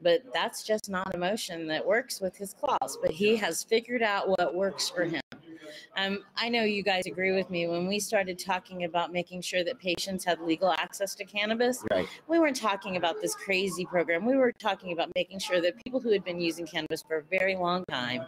but 0.00 0.22
that's 0.34 0.64
just 0.64 0.90
not 0.90 1.14
a 1.14 1.18
motion 1.18 1.66
that 1.68 1.84
works 1.86 2.20
with 2.20 2.36
his 2.36 2.54
claws 2.54 2.98
but 3.00 3.10
he 3.10 3.36
has 3.36 3.62
figured 3.62 4.02
out 4.02 4.28
what 4.28 4.54
works 4.54 4.88
for 4.88 5.04
him 5.04 5.20
Um, 5.96 6.20
I 6.36 6.48
know 6.48 6.64
you 6.64 6.82
guys 6.82 7.06
agree 7.06 7.32
with 7.32 7.48
me. 7.50 7.66
When 7.66 7.86
we 7.86 7.98
started 7.98 8.38
talking 8.38 8.84
about 8.84 9.12
making 9.12 9.40
sure 9.42 9.62
that 9.64 9.78
patients 9.78 10.22
had 10.24 10.40
legal 10.40 10.70
access 10.72 11.14
to 11.16 11.24
cannabis, 11.24 11.82
Right. 11.90 12.06
we 12.28 12.38
weren't 12.38 12.56
talking 12.56 12.96
about 12.96 13.20
this 13.22 13.34
crazy 13.34 13.84
program. 13.86 14.26
We 14.26 14.36
were 14.36 14.52
talking 14.52 14.92
about 14.92 15.08
making 15.14 15.38
sure 15.38 15.60
that 15.62 15.82
people 15.84 15.98
who 16.00 16.10
had 16.10 16.24
been 16.24 16.40
using 16.40 16.66
cannabis 16.66 17.02
for 17.02 17.16
a 17.18 17.22
very 17.22 17.56
long 17.56 17.84
time 17.90 18.26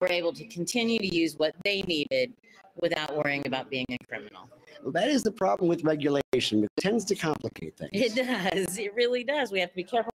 were 0.00 0.08
able 0.08 0.32
to 0.34 0.44
continue 0.46 0.98
to 0.98 1.06
use 1.22 1.36
what 1.36 1.54
they 1.64 1.82
needed 1.82 2.32
without 2.80 3.16
worrying 3.16 3.42
about 3.46 3.70
being 3.70 3.86
a 3.90 3.98
criminal. 4.06 4.48
Well, 4.82 4.92
that 4.92 5.08
is 5.08 5.22
the 5.22 5.32
problem 5.32 5.68
with 5.68 5.84
regulation. 5.84 6.64
It 6.64 6.70
tends 6.80 7.04
to 7.06 7.14
complicate 7.14 7.76
things. 7.76 7.90
It 7.92 8.14
does. 8.14 8.78
It 8.78 8.94
really 8.94 9.24
does. 9.24 9.50
We 9.50 9.60
have 9.60 9.70
to 9.70 9.76
be 9.76 9.84
careful 9.84 10.10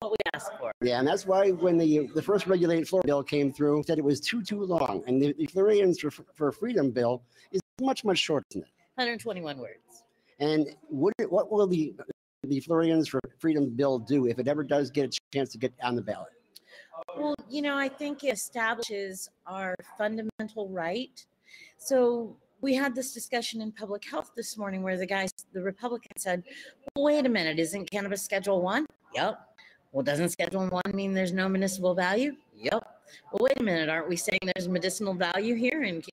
what 0.00 0.12
we 0.12 0.16
ask 0.34 0.52
for. 0.58 0.72
Yeah, 0.82 0.98
and 0.98 1.08
that's 1.08 1.26
why 1.26 1.50
when 1.50 1.78
the 1.78 2.08
the 2.14 2.22
first 2.22 2.46
regulated 2.46 2.88
Florida 2.88 3.06
bill 3.06 3.22
came 3.22 3.52
through, 3.52 3.82
said 3.86 3.98
it 3.98 4.04
was 4.04 4.20
too 4.20 4.42
too 4.42 4.62
long, 4.62 5.02
and 5.06 5.20
the, 5.20 5.34
the 5.38 5.46
Floridians 5.46 6.00
for, 6.00 6.10
for 6.10 6.52
Freedom 6.52 6.90
bill 6.90 7.22
is 7.52 7.60
much 7.80 8.04
much 8.04 8.18
shorter 8.18 8.46
than 8.52 8.62
it. 8.62 8.68
121 8.94 9.58
words. 9.58 10.04
And 10.38 10.68
what 10.88 11.12
what 11.28 11.50
will 11.50 11.66
the 11.66 11.94
the 12.42 12.60
Floridians 12.60 13.08
for 13.08 13.20
Freedom 13.38 13.70
bill 13.70 13.98
do 13.98 14.26
if 14.26 14.38
it 14.38 14.48
ever 14.48 14.62
does 14.62 14.90
get 14.90 15.04
a 15.06 15.20
chance 15.32 15.50
to 15.52 15.58
get 15.58 15.72
on 15.82 15.96
the 15.96 16.02
ballot? 16.02 16.32
Well, 17.16 17.34
you 17.48 17.62
know, 17.62 17.76
I 17.76 17.88
think 17.88 18.24
it 18.24 18.32
establishes 18.32 19.28
our 19.46 19.74
fundamental 19.98 20.68
right. 20.68 21.24
So 21.86 22.34
we 22.62 22.74
had 22.74 22.96
this 22.96 23.14
discussion 23.14 23.60
in 23.60 23.70
public 23.70 24.04
health 24.04 24.32
this 24.34 24.58
morning 24.58 24.82
where 24.82 24.96
the 24.96 25.06
guys, 25.06 25.30
the 25.52 25.62
Republican 25.62 26.10
said, 26.16 26.42
wait 26.98 27.24
a 27.24 27.28
minute, 27.28 27.60
isn't 27.60 27.88
cannabis 27.88 28.22
Schedule 28.22 28.60
One? 28.60 28.86
Yep. 29.14 29.38
Well, 29.92 30.02
doesn't 30.02 30.30
Schedule 30.30 30.66
One 30.66 30.82
mean 30.92 31.14
there's 31.14 31.32
no 31.32 31.48
medicinal 31.48 31.94
value? 31.94 32.34
Yep. 32.56 32.72
Well, 33.30 33.38
wait 33.38 33.60
a 33.60 33.62
minute, 33.62 33.88
aren't 33.88 34.08
we 34.08 34.16
saying 34.16 34.40
there's 34.56 34.66
medicinal 34.68 35.14
value 35.14 35.54
here? 35.54 35.84
And 35.84 36.04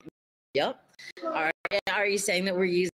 yep. 0.53 0.79
Are, 1.25 1.51
are 1.91 2.05
you 2.05 2.19
saying 2.19 2.45
that 2.45 2.55
we're 2.55 2.65
using 2.65 2.91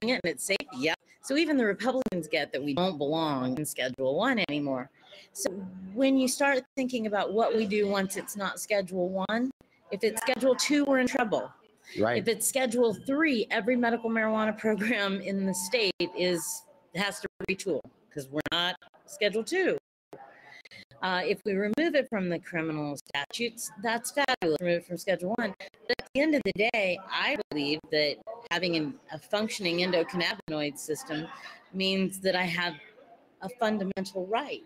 it 0.00 0.12
and 0.12 0.20
it's 0.24 0.44
safe? 0.44 0.56
Yep. 0.78 0.96
So 1.20 1.36
even 1.36 1.58
the 1.58 1.66
Republicans 1.66 2.26
get 2.26 2.52
that 2.52 2.64
we 2.64 2.72
don't 2.72 2.96
belong 2.96 3.58
in 3.58 3.66
Schedule 3.66 4.16
One 4.16 4.42
anymore. 4.48 4.88
So 5.34 5.50
when 5.92 6.16
you 6.16 6.28
start 6.28 6.64
thinking 6.74 7.06
about 7.06 7.34
what 7.34 7.54
we 7.54 7.66
do 7.66 7.86
once 7.86 8.16
it's 8.16 8.34
not 8.34 8.60
Schedule 8.60 9.10
One, 9.28 9.50
if 9.90 10.02
it's 10.02 10.22
Schedule 10.22 10.54
Two, 10.54 10.86
we're 10.86 11.00
in 11.00 11.06
trouble. 11.06 11.52
Right. 11.98 12.18
If 12.18 12.28
it's 12.28 12.46
Schedule 12.46 12.94
Three, 12.94 13.46
every 13.50 13.76
medical 13.76 14.10
marijuana 14.10 14.56
program 14.64 15.20
in 15.20 15.46
the 15.46 15.54
state 15.54 15.92
is 16.16 16.62
has 16.94 17.20
to 17.20 17.28
retool 17.50 17.80
because 18.08 18.28
we're 18.28 18.40
not 18.52 18.76
Schedule 19.06 19.44
Two. 19.44 19.76
Uh, 21.02 21.20
if 21.22 21.38
we 21.44 21.52
remove 21.52 21.94
it 21.94 22.08
from 22.08 22.30
the 22.30 22.38
criminal 22.38 22.96
statutes, 22.96 23.70
that's 23.82 24.12
fabulous. 24.12 24.56
Remove 24.60 24.78
it 24.78 24.86
from 24.86 24.96
Schedule 24.96 25.34
One. 25.36 25.54
But 25.86 25.96
at 25.98 26.08
the 26.14 26.20
end 26.22 26.34
of 26.34 26.40
the 26.46 26.70
day, 26.72 26.98
I 27.10 27.36
believe 27.50 27.78
that 27.92 28.16
having 28.50 28.76
an, 28.76 28.94
a 29.12 29.18
functioning 29.18 29.78
endocannabinoid 29.78 30.78
system 30.78 31.26
means 31.74 32.20
that 32.20 32.34
I 32.34 32.44
have 32.44 32.74
a 33.42 33.48
fundamental 33.60 34.26
right 34.26 34.62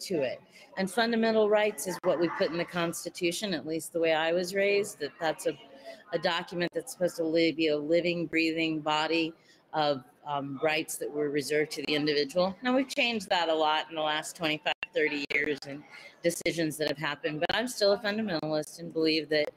to 0.00 0.22
it. 0.22 0.40
And 0.76 0.88
fundamental 0.88 1.50
rights 1.50 1.88
is 1.88 1.98
what 2.04 2.20
we 2.20 2.28
put 2.38 2.50
in 2.50 2.56
the 2.56 2.64
Constitution, 2.64 3.52
at 3.52 3.66
least 3.66 3.92
the 3.92 3.98
way 3.98 4.12
I 4.12 4.32
was 4.32 4.54
raised, 4.54 5.00
that 5.00 5.10
that's 5.20 5.46
a, 5.46 5.58
a 6.12 6.18
document 6.18 6.70
that's 6.74 6.92
supposed 6.92 7.16
to 7.16 7.24
li- 7.24 7.52
be 7.52 7.68
a 7.68 7.76
living, 7.76 8.26
breathing 8.26 8.80
body 8.80 9.32
of 9.72 10.04
um, 10.26 10.58
rights 10.62 10.96
that 10.96 11.10
were 11.10 11.30
reserved 11.30 11.70
to 11.72 11.82
the 11.86 11.94
individual. 11.94 12.56
Now, 12.62 12.76
we've 12.76 12.88
changed 12.88 13.28
that 13.30 13.48
a 13.48 13.54
lot 13.54 13.86
in 13.88 13.94
the 13.94 14.02
last 14.02 14.36
25, 14.36 14.72
30 14.94 15.24
years 15.32 15.58
and 15.66 15.82
decisions 16.22 16.76
that 16.76 16.88
have 16.88 16.98
happened, 16.98 17.40
but 17.40 17.54
I'm 17.54 17.68
still 17.68 17.92
a 17.92 17.98
fundamentalist 17.98 18.80
and 18.80 18.92
believe 18.92 19.28
that 19.30 19.48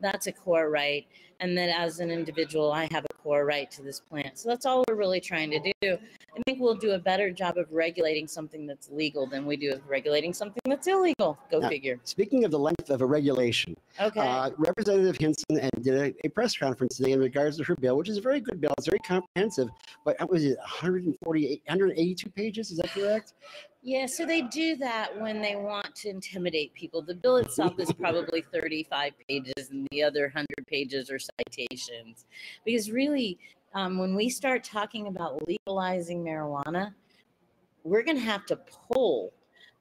that's 0.00 0.26
a 0.26 0.32
core 0.32 0.70
right. 0.70 1.06
And 1.40 1.56
that 1.56 1.70
as 1.70 2.00
an 2.00 2.10
individual, 2.10 2.70
I 2.70 2.86
have 2.92 3.04
a 3.04 3.14
core 3.22 3.46
right 3.46 3.70
to 3.70 3.82
this 3.82 3.98
plant. 3.98 4.38
So 4.38 4.48
that's 4.50 4.66
all 4.66 4.84
we're 4.88 4.94
really 4.94 5.20
trying 5.20 5.50
to 5.52 5.58
do. 5.80 5.98
I 6.36 6.42
think 6.46 6.60
we'll 6.60 6.74
do 6.74 6.92
a 6.92 6.98
better 6.98 7.30
job 7.30 7.56
of 7.56 7.66
regulating 7.72 8.28
something 8.28 8.66
that's 8.66 8.90
legal 8.90 9.26
than 9.26 9.46
we 9.46 9.56
do 9.56 9.72
of 9.72 9.88
regulating 9.88 10.32
something 10.34 10.60
that's 10.66 10.86
illegal. 10.86 11.38
Go 11.50 11.60
Yeah. 11.60 11.68
figure. 11.68 12.00
Speaking 12.04 12.44
of 12.44 12.50
the 12.50 12.58
length 12.58 12.90
of 12.90 13.00
a 13.00 13.06
regulation, 13.06 13.74
Okay. 13.98 14.20
uh, 14.20 14.50
Representative 14.58 15.16
Hinson 15.18 15.68
did 15.80 15.94
a, 15.94 16.26
a 16.26 16.28
press 16.28 16.56
conference 16.56 16.96
today 16.98 17.12
in 17.12 17.20
regards 17.20 17.56
to 17.56 17.64
her 17.64 17.74
bill, 17.76 17.96
which 17.96 18.08
is 18.10 18.18
a 18.18 18.20
very 18.20 18.40
good 18.40 18.60
bill. 18.60 18.74
It's 18.78 18.86
very 18.86 19.00
comprehensive, 19.00 19.68
but 20.04 20.16
was 20.30 20.44
it 20.44 20.58
148, 20.58 21.62
182 21.66 22.30
pages? 22.30 22.70
Is 22.70 22.78
that 22.78 22.90
correct? 22.90 23.32
Yeah, 23.82 24.04
so 24.04 24.26
they 24.26 24.42
do 24.42 24.76
that 24.76 25.18
when 25.18 25.40
they 25.40 25.56
want 25.56 25.94
to 25.96 26.10
intimidate 26.10 26.74
people. 26.74 27.00
The 27.00 27.14
bill 27.14 27.36
itself 27.36 27.78
is 27.78 27.90
probably 27.92 28.44
35 28.52 29.12
pages, 29.26 29.70
and 29.70 29.88
the 29.90 30.02
other 30.02 30.24
100 30.24 30.46
pages 30.66 31.10
are 31.10 31.18
citations. 31.18 32.26
Because 32.64 32.90
really, 32.90 33.38
um, 33.74 33.98
when 33.98 34.14
we 34.14 34.28
start 34.28 34.64
talking 34.64 35.06
about 35.06 35.48
legalizing 35.48 36.22
marijuana, 36.22 36.92
we're 37.82 38.02
going 38.02 38.18
to 38.18 38.22
have 38.22 38.44
to 38.46 38.56
pull 38.92 39.32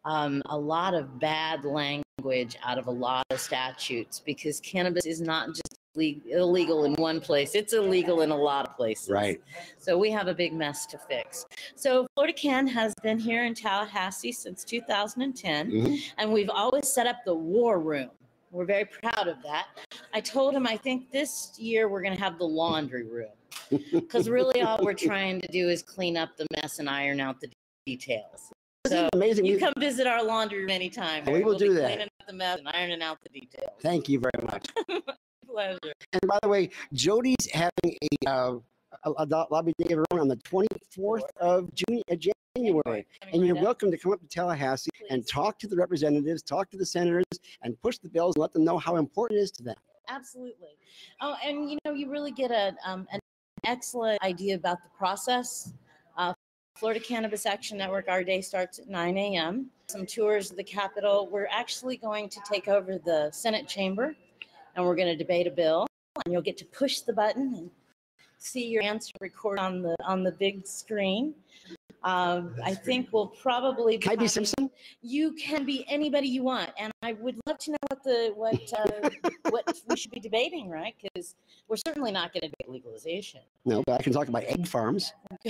um, 0.06 0.42
a 0.46 0.58
lot 0.58 0.94
of 0.94 1.20
bad 1.20 1.66
language 1.66 2.58
out 2.64 2.78
of 2.78 2.88
a 2.88 2.92
lot 2.92 3.26
of 3.32 3.40
statutes 3.40 4.22
because 4.26 4.62
cannabis 4.62 5.06
is 5.06 5.20
not 5.20 5.48
just 5.48 5.79
illegal 5.96 6.86
in 6.86 6.94
one 6.96 7.20
place, 7.20 7.56
it's 7.56 7.74
illegal 7.74 8.22
in 8.22 8.32
a 8.32 8.36
lot 8.36 8.68
of 8.68 8.76
places. 8.76 9.10
Right. 9.10 9.42
So 9.78 9.98
we 9.98 10.12
have 10.12 10.28
a 10.28 10.34
big 10.34 10.54
mess 10.54 10.86
to 10.88 10.98
fix. 10.98 11.46
So 11.76 12.08
Florida 12.16 12.34
CAN 12.34 12.68
has 12.68 12.94
been 13.04 13.20
here 13.20 13.46
in 13.46 13.54
Tallahassee 13.54 14.32
since 14.32 14.64
2010, 14.64 15.72
Mhm. 15.72 16.00
and 16.18 16.32
we've 16.32 16.50
always 16.50 16.88
set 16.88 17.08
up 17.08 17.18
the 17.26 17.34
war 17.36 17.80
room. 17.80 18.10
We're 18.52 18.66
very 18.66 18.86
proud 18.86 19.28
of 19.28 19.42
that. 19.44 19.68
I 20.14 20.22
told 20.22 20.56
him 20.56 20.66
I 20.66 20.76
think 20.78 21.12
this 21.12 21.54
year 21.60 21.88
we're 21.88 22.02
going 22.02 22.16
to 22.16 22.22
have 22.24 22.40
the 22.40 22.48
laundry 22.48 23.04
room 23.04 23.30
because 23.94 24.28
really 24.30 24.62
all 24.62 24.80
we're 24.82 24.94
trying 24.94 25.40
to 25.42 25.48
do 25.52 25.70
is 25.70 25.84
clean 25.84 26.18
up 26.18 26.36
the 26.38 26.48
mess 26.54 26.80
and 26.80 26.90
iron 26.90 27.20
out 27.20 27.40
the 27.42 27.50
details. 27.86 28.52
So 28.88 29.08
amazing? 29.14 29.46
you 29.46 29.60
come 29.60 29.74
visit 29.78 30.08
our 30.08 30.24
laundry 30.24 30.62
room 30.62 30.70
anytime. 30.72 31.26
We 31.26 31.40
will 31.40 31.50
We'll 31.50 31.58
do 31.60 31.74
that. 31.76 31.88
Cleaning 31.88 32.08
up 32.22 32.28
the 32.28 32.34
mess 32.34 32.58
and 32.60 32.68
ironing 32.70 33.02
out 33.04 33.18
the 33.22 33.30
details. 33.30 33.70
Thank 33.82 34.10
you 34.10 34.20
very 34.20 34.46
much. 34.46 34.68
Pleasure. 35.52 35.94
And 36.14 36.22
by 36.28 36.40
the 36.44 36.50
way, 36.50 36.70
Jodi's 36.94 37.50
having 37.52 37.98
a, 38.26 38.30
uh, 38.30 38.56
a, 39.04 39.12
a 39.18 39.48
lobby 39.50 39.74
day 39.78 39.94
of 39.94 40.00
her 40.00 40.06
own 40.12 40.20
on 40.20 40.28
the 40.28 40.38
24th 40.38 41.24
of 41.40 41.74
June, 41.74 42.02
uh, 42.12 42.16
January. 42.56 43.06
And 43.34 43.46
you're 43.46 43.56
welcome 43.56 43.92
to 43.92 43.98
come 43.98 44.12
up 44.12 44.22
to 44.22 44.28
Tallahassee 44.28 44.90
and 45.10 45.28
talk 45.28 45.60
to 45.60 45.68
the 45.68 45.76
representatives, 45.76 46.42
talk 46.42 46.70
to 46.72 46.78
the 46.78 46.86
senators, 46.86 47.26
and 47.64 47.80
push 47.82 47.98
the 47.98 48.10
bills 48.10 48.36
and 48.36 48.42
let 48.42 48.54
them 48.54 48.64
know 48.64 48.78
how 48.78 48.98
important 48.98 49.40
it 49.40 49.44
is 49.44 49.52
to 49.52 49.64
them. 49.64 49.76
Absolutely. 50.08 50.78
Oh, 51.22 51.36
and 51.46 51.70
you 51.70 51.78
know, 51.86 51.94
you 51.94 52.10
really 52.10 52.32
get 52.32 52.52
a 52.52 52.76
um, 52.86 53.08
an 53.12 53.20
excellent 53.64 54.22
idea 54.24 54.56
about 54.56 54.84
the 54.84 54.90
process. 54.98 55.74
Uh, 56.18 56.34
Florida 56.76 57.00
Cannabis 57.00 57.46
Action 57.46 57.78
Network, 57.78 58.08
our 58.08 58.24
day 58.24 58.42
starts 58.42 58.80
at 58.80 58.88
9 58.88 59.18
a.m. 59.18 59.70
Some 59.88 60.06
tours 60.06 60.50
of 60.50 60.58
the 60.58 60.64
Capitol. 60.64 61.28
We're 61.30 61.50
actually 61.52 61.98
going 61.98 62.30
to 62.30 62.40
take 62.50 62.68
over 62.68 62.98
the 62.98 63.30
Senate 63.32 63.68
chamber 63.68 64.16
and 64.80 64.88
we're 64.88 64.96
going 64.96 65.10
to 65.10 65.16
debate 65.16 65.46
a 65.46 65.52
bill. 65.52 65.86
And 66.26 66.34
you'll 66.34 66.42
get 66.42 66.58
to 66.58 66.66
push 66.66 67.02
the 67.02 67.14
button 67.14 67.54
and 67.56 67.70
see 68.38 68.68
your 68.68 68.82
answer 68.82 69.12
record 69.20 69.60
on 69.60 69.82
the 69.82 69.96
on 70.06 70.24
the 70.24 70.32
big 70.32 70.66
screen. 70.66 71.34
Um, 72.04 72.56
I 72.64 72.74
think 72.74 73.10
we'll 73.12 73.28
probably 73.28 73.98
Can 73.98 74.14
I 74.14 74.16
be 74.16 74.28
Simpson? 74.30 74.70
you 75.02 75.34
can 75.34 75.66
be 75.66 75.86
anybody 75.90 76.28
you 76.28 76.44
want, 76.44 76.72
and 76.78 76.94
I 77.04 77.12
would 77.14 77.38
love 77.46 77.58
to 77.60 77.72
know 77.72 77.78
what 77.90 78.04
the 78.04 78.32
what 78.36 78.74
uh, 78.74 79.10
what 79.50 79.82
we 79.90 79.98
should 79.98 80.12
be 80.12 80.22
debating, 80.22 80.70
right? 80.70 80.96
Because 81.02 81.36
we're 81.68 81.78
certainly 81.86 82.14
not 82.14 82.32
going 82.32 82.42
to 82.42 82.48
debate 82.48 82.70
legalization. 82.70 83.42
No, 83.66 83.84
but 83.86 84.00
I 84.00 84.02
can 84.02 84.14
talk 84.14 84.30
about 84.30 84.44
egg 84.44 84.66
farms. 84.66 85.12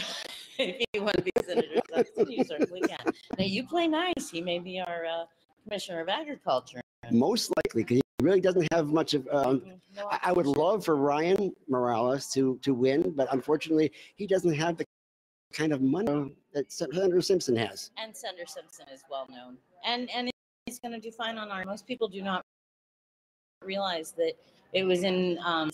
if 0.57 0.85
you 0.93 1.03
want 1.03 1.17
to 1.17 1.21
be 1.21 1.31
senator, 1.45 1.81
you 2.27 2.43
certainly 2.43 2.81
can. 2.81 3.13
Now 3.37 3.45
you 3.45 3.65
play 3.67 3.87
nice. 3.87 4.31
He 4.31 4.41
may 4.41 4.57
be 4.57 4.79
our 4.79 5.05
uh, 5.05 5.25
commissioner 5.63 6.01
of 6.01 6.09
agriculture. 6.09 6.81
Most 7.11 7.53
likely, 7.55 7.83
because 7.83 8.01
really 8.21 8.41
doesn't 8.41 8.67
have 8.71 8.87
much 8.87 9.13
of. 9.13 9.27
Um, 9.31 9.63
No 9.95 10.07
I, 10.09 10.19
I 10.23 10.31
would 10.31 10.45
love 10.45 10.85
for 10.85 10.95
Ryan 10.95 11.53
Morales 11.67 12.29
to 12.31 12.59
to 12.61 12.73
win, 12.73 13.11
but 13.15 13.27
unfortunately, 13.31 13.91
he 14.15 14.27
doesn't 14.27 14.53
have 14.53 14.77
the 14.77 14.85
kind 15.53 15.73
of 15.73 15.81
money 15.81 16.35
that 16.53 16.71
Senator 16.71 17.21
Simpson 17.21 17.55
has. 17.55 17.91
and 17.97 18.15
Senator 18.15 18.45
Simpson 18.45 18.85
is 18.93 19.03
well 19.09 19.27
known, 19.29 19.57
and 19.85 20.09
and 20.11 20.29
he's 20.65 20.79
going 20.79 20.93
to 20.93 20.99
do 20.99 21.11
fine 21.11 21.37
on 21.37 21.49
our. 21.51 21.63
Most 21.65 21.87
people 21.87 22.07
do 22.07 22.21
not 22.21 22.43
realize 23.63 24.11
that 24.13 24.33
it 24.73 24.83
was 24.83 25.03
in 25.03 25.39
um, 25.43 25.71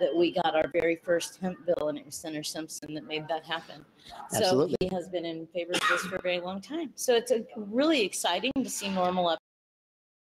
that 0.00 0.14
we 0.14 0.32
got 0.32 0.54
our 0.54 0.68
very 0.72 0.96
first 0.96 1.38
hemp 1.40 1.58
bill, 1.66 1.88
and 1.88 1.98
it 1.98 2.06
was 2.06 2.14
Senator 2.14 2.44
Simpson 2.44 2.94
that 2.94 3.06
made 3.06 3.26
that 3.28 3.44
happen. 3.44 3.84
So 4.30 4.38
Absolutely. 4.38 4.76
he 4.80 4.88
has 4.94 5.08
been 5.08 5.24
in 5.24 5.46
favor 5.48 5.72
of 5.72 5.82
this 5.88 6.02
for 6.02 6.16
a 6.16 6.22
very 6.22 6.40
long 6.40 6.60
time. 6.60 6.92
So 6.94 7.14
it's 7.14 7.30
a 7.30 7.44
really 7.56 8.02
exciting 8.02 8.52
to 8.62 8.70
see 8.70 8.86
NORML 8.86 9.32
up 9.32 9.38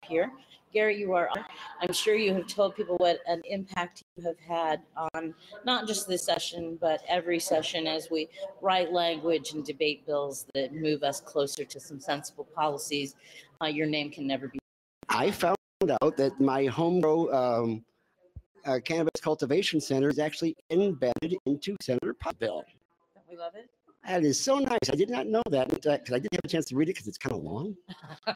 here. 0.08 0.32
Gary, 0.72 0.98
you 0.98 1.14
are. 1.14 1.30
I'm 1.82 1.94
sure 1.94 2.16
you 2.16 2.34
have 2.34 2.48
told 2.48 2.76
people 2.76 2.96
what 2.98 3.20
an 3.28 3.42
impact 3.50 4.04
you 4.16 4.24
have 4.24 4.40
had 4.40 4.82
on 5.14 5.34
not 5.66 5.88
just 5.88 6.08
this 6.08 6.24
session, 6.24 6.78
but 6.80 7.02
every 7.08 7.40
session 7.40 7.88
as 7.88 8.10
we 8.10 8.30
write 8.62 8.92
language 8.94 9.52
and 9.52 9.66
debate 9.66 10.06
bills 10.06 10.46
that 10.54 10.74
move 10.74 11.04
us 11.04 11.20
closer 11.20 11.66
to 11.66 11.80
some 11.80 12.00
sensible 12.00 12.48
policies. 12.56 13.16
Uh, 13.62 13.68
your 13.68 13.88
name 13.88 14.10
can 14.10 14.26
never 14.26 14.48
be. 14.48 14.60
I 15.10 15.32
found 15.32 15.58
out 16.02 16.16
that 16.18 16.40
my 16.40 16.66
home 16.66 17.02
grow 17.02 17.32
um, 17.34 17.86
uh, 18.66 18.80
Cannabis 18.84 19.20
Cultivation 19.22 19.82
Center 19.82 20.10
is 20.10 20.20
actually 20.20 20.56
embedded 20.70 21.36
into 21.46 21.76
Senator 21.82 22.14
Pop 22.14 22.38
bill. 22.40 22.64
We 23.32 23.38
love 23.38 23.56
it? 23.56 23.70
That 24.06 24.26
is 24.26 24.38
so 24.38 24.60
nice. 24.60 24.90
I 24.92 24.96
did 24.96 25.10
not 25.10 25.26
know 25.26 25.42
that 25.52 25.70
because 25.70 25.88
I 25.88 26.20
didn't 26.20 26.34
have 26.34 26.44
a 26.44 26.48
chance 26.50 26.66
to 26.66 26.76
read 26.76 26.90
it 26.90 26.96
because 26.96 27.08
it's 27.08 27.18
kind 27.18 27.34
of 27.34 27.44
long. 27.44 27.76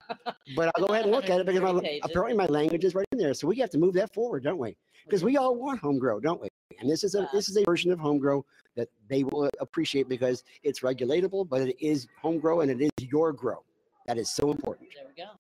But 0.56 0.72
I'll 0.76 0.86
go 0.86 0.94
ahead 0.94 1.06
and 1.06 1.12
look 1.12 1.28
at 1.28 1.40
it 1.40 1.46
because 1.48 1.60
my, 1.60 2.00
apparently 2.04 2.38
my 2.38 2.46
language 2.46 2.84
is 2.86 2.94
right 2.94 3.06
in 3.12 3.18
there. 3.18 3.34
So 3.34 3.48
we 3.48 3.58
have 3.58 3.72
to 3.72 3.80
move 3.80 3.96
that 3.96 4.14
forward, 4.14 4.44
don't 4.44 4.60
we? 4.60 4.78
Because 5.04 5.24
we 5.24 5.38
all 5.38 5.56
want 5.56 5.80
home 5.80 5.98
grow, 5.98 6.20
don't 6.20 6.40
we? 6.40 6.48
And 6.80 6.88
this 6.88 7.04
is 7.04 7.16
a 7.16 7.28
this 7.34 7.50
is 7.50 7.58
a 7.58 7.64
version 7.64 7.92
of 7.92 7.98
home 7.98 8.20
grow 8.20 8.46
that 8.76 8.88
they 9.10 9.24
will 9.24 9.50
appreciate 9.60 10.08
because 10.08 10.44
it's 10.62 10.82
regulatable, 10.82 11.50
but 11.50 11.62
it 11.62 11.76
is 11.84 12.08
home 12.22 12.38
grow 12.38 12.62
and 12.62 12.70
it 12.70 12.80
is 12.80 12.92
your 13.10 13.34
grow. 13.34 13.64
That 14.06 14.20
is 14.20 14.30
so 14.30 14.52
important. 14.52 14.90
There 14.96 15.06
we 15.08 15.24
go. 15.24 15.32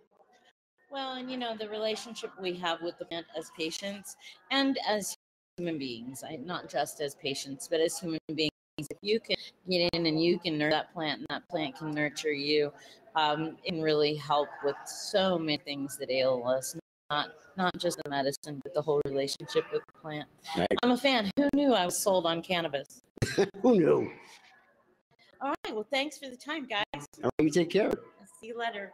Well, 0.89 1.13
and 1.13 1.29
you 1.29 1.37
know, 1.37 1.55
the 1.55 1.69
relationship 1.69 2.31
we 2.41 2.55
have 2.55 2.81
with 2.81 2.97
the 2.97 3.05
plant 3.05 3.27
as 3.37 3.51
patients 3.55 4.17
and 4.49 4.79
as 4.87 5.15
human 5.57 5.77
beings, 5.77 6.23
not 6.43 6.67
just 6.67 6.99
as 6.99 7.13
patients, 7.13 7.67
but 7.69 7.79
as 7.79 7.99
human 7.99 8.19
beings. 8.33 8.49
If 8.77 8.87
you 9.01 9.21
can 9.21 9.37
get 9.69 9.89
in 9.93 10.05
and 10.05 10.21
you 10.21 10.37
can 10.37 10.57
nurture 10.57 10.71
that 10.71 10.93
plant 10.93 11.19
and 11.19 11.27
that 11.29 11.47
plant 11.47 11.77
can 11.77 11.93
nurture 11.93 12.33
you, 12.33 12.73
um, 13.15 13.57
it 13.63 13.69
can 13.69 13.81
really 13.81 14.15
help 14.15 14.49
with 14.65 14.75
so 14.85 15.39
many 15.39 15.57
things 15.57 15.97
that 15.97 16.11
ail 16.11 16.43
us. 16.45 16.75
Not 17.09 17.29
not 17.55 17.77
just 17.77 18.01
the 18.03 18.09
medicine, 18.09 18.59
but 18.63 18.73
the 18.73 18.81
whole 18.81 19.01
relationship 19.05 19.63
with 19.71 19.81
the 19.85 19.99
plant. 20.01 20.27
Right. 20.57 20.67
I'm 20.83 20.91
a 20.91 20.97
fan. 20.97 21.31
Who 21.37 21.47
knew 21.53 21.73
I 21.73 21.85
was 21.85 21.97
sold 21.97 22.25
on 22.25 22.41
cannabis? 22.41 23.01
Who 23.61 23.75
knew? 23.77 24.11
All 25.39 25.53
right. 25.63 25.73
Well, 25.73 25.87
thanks 25.89 26.17
for 26.17 26.29
the 26.29 26.35
time, 26.35 26.65
guys. 26.65 26.83
All 27.23 27.29
right, 27.39 27.45
you 27.45 27.51
take 27.51 27.69
care. 27.69 27.87
I'll 27.87 28.27
see 28.41 28.47
you 28.47 28.59
later. 28.59 28.91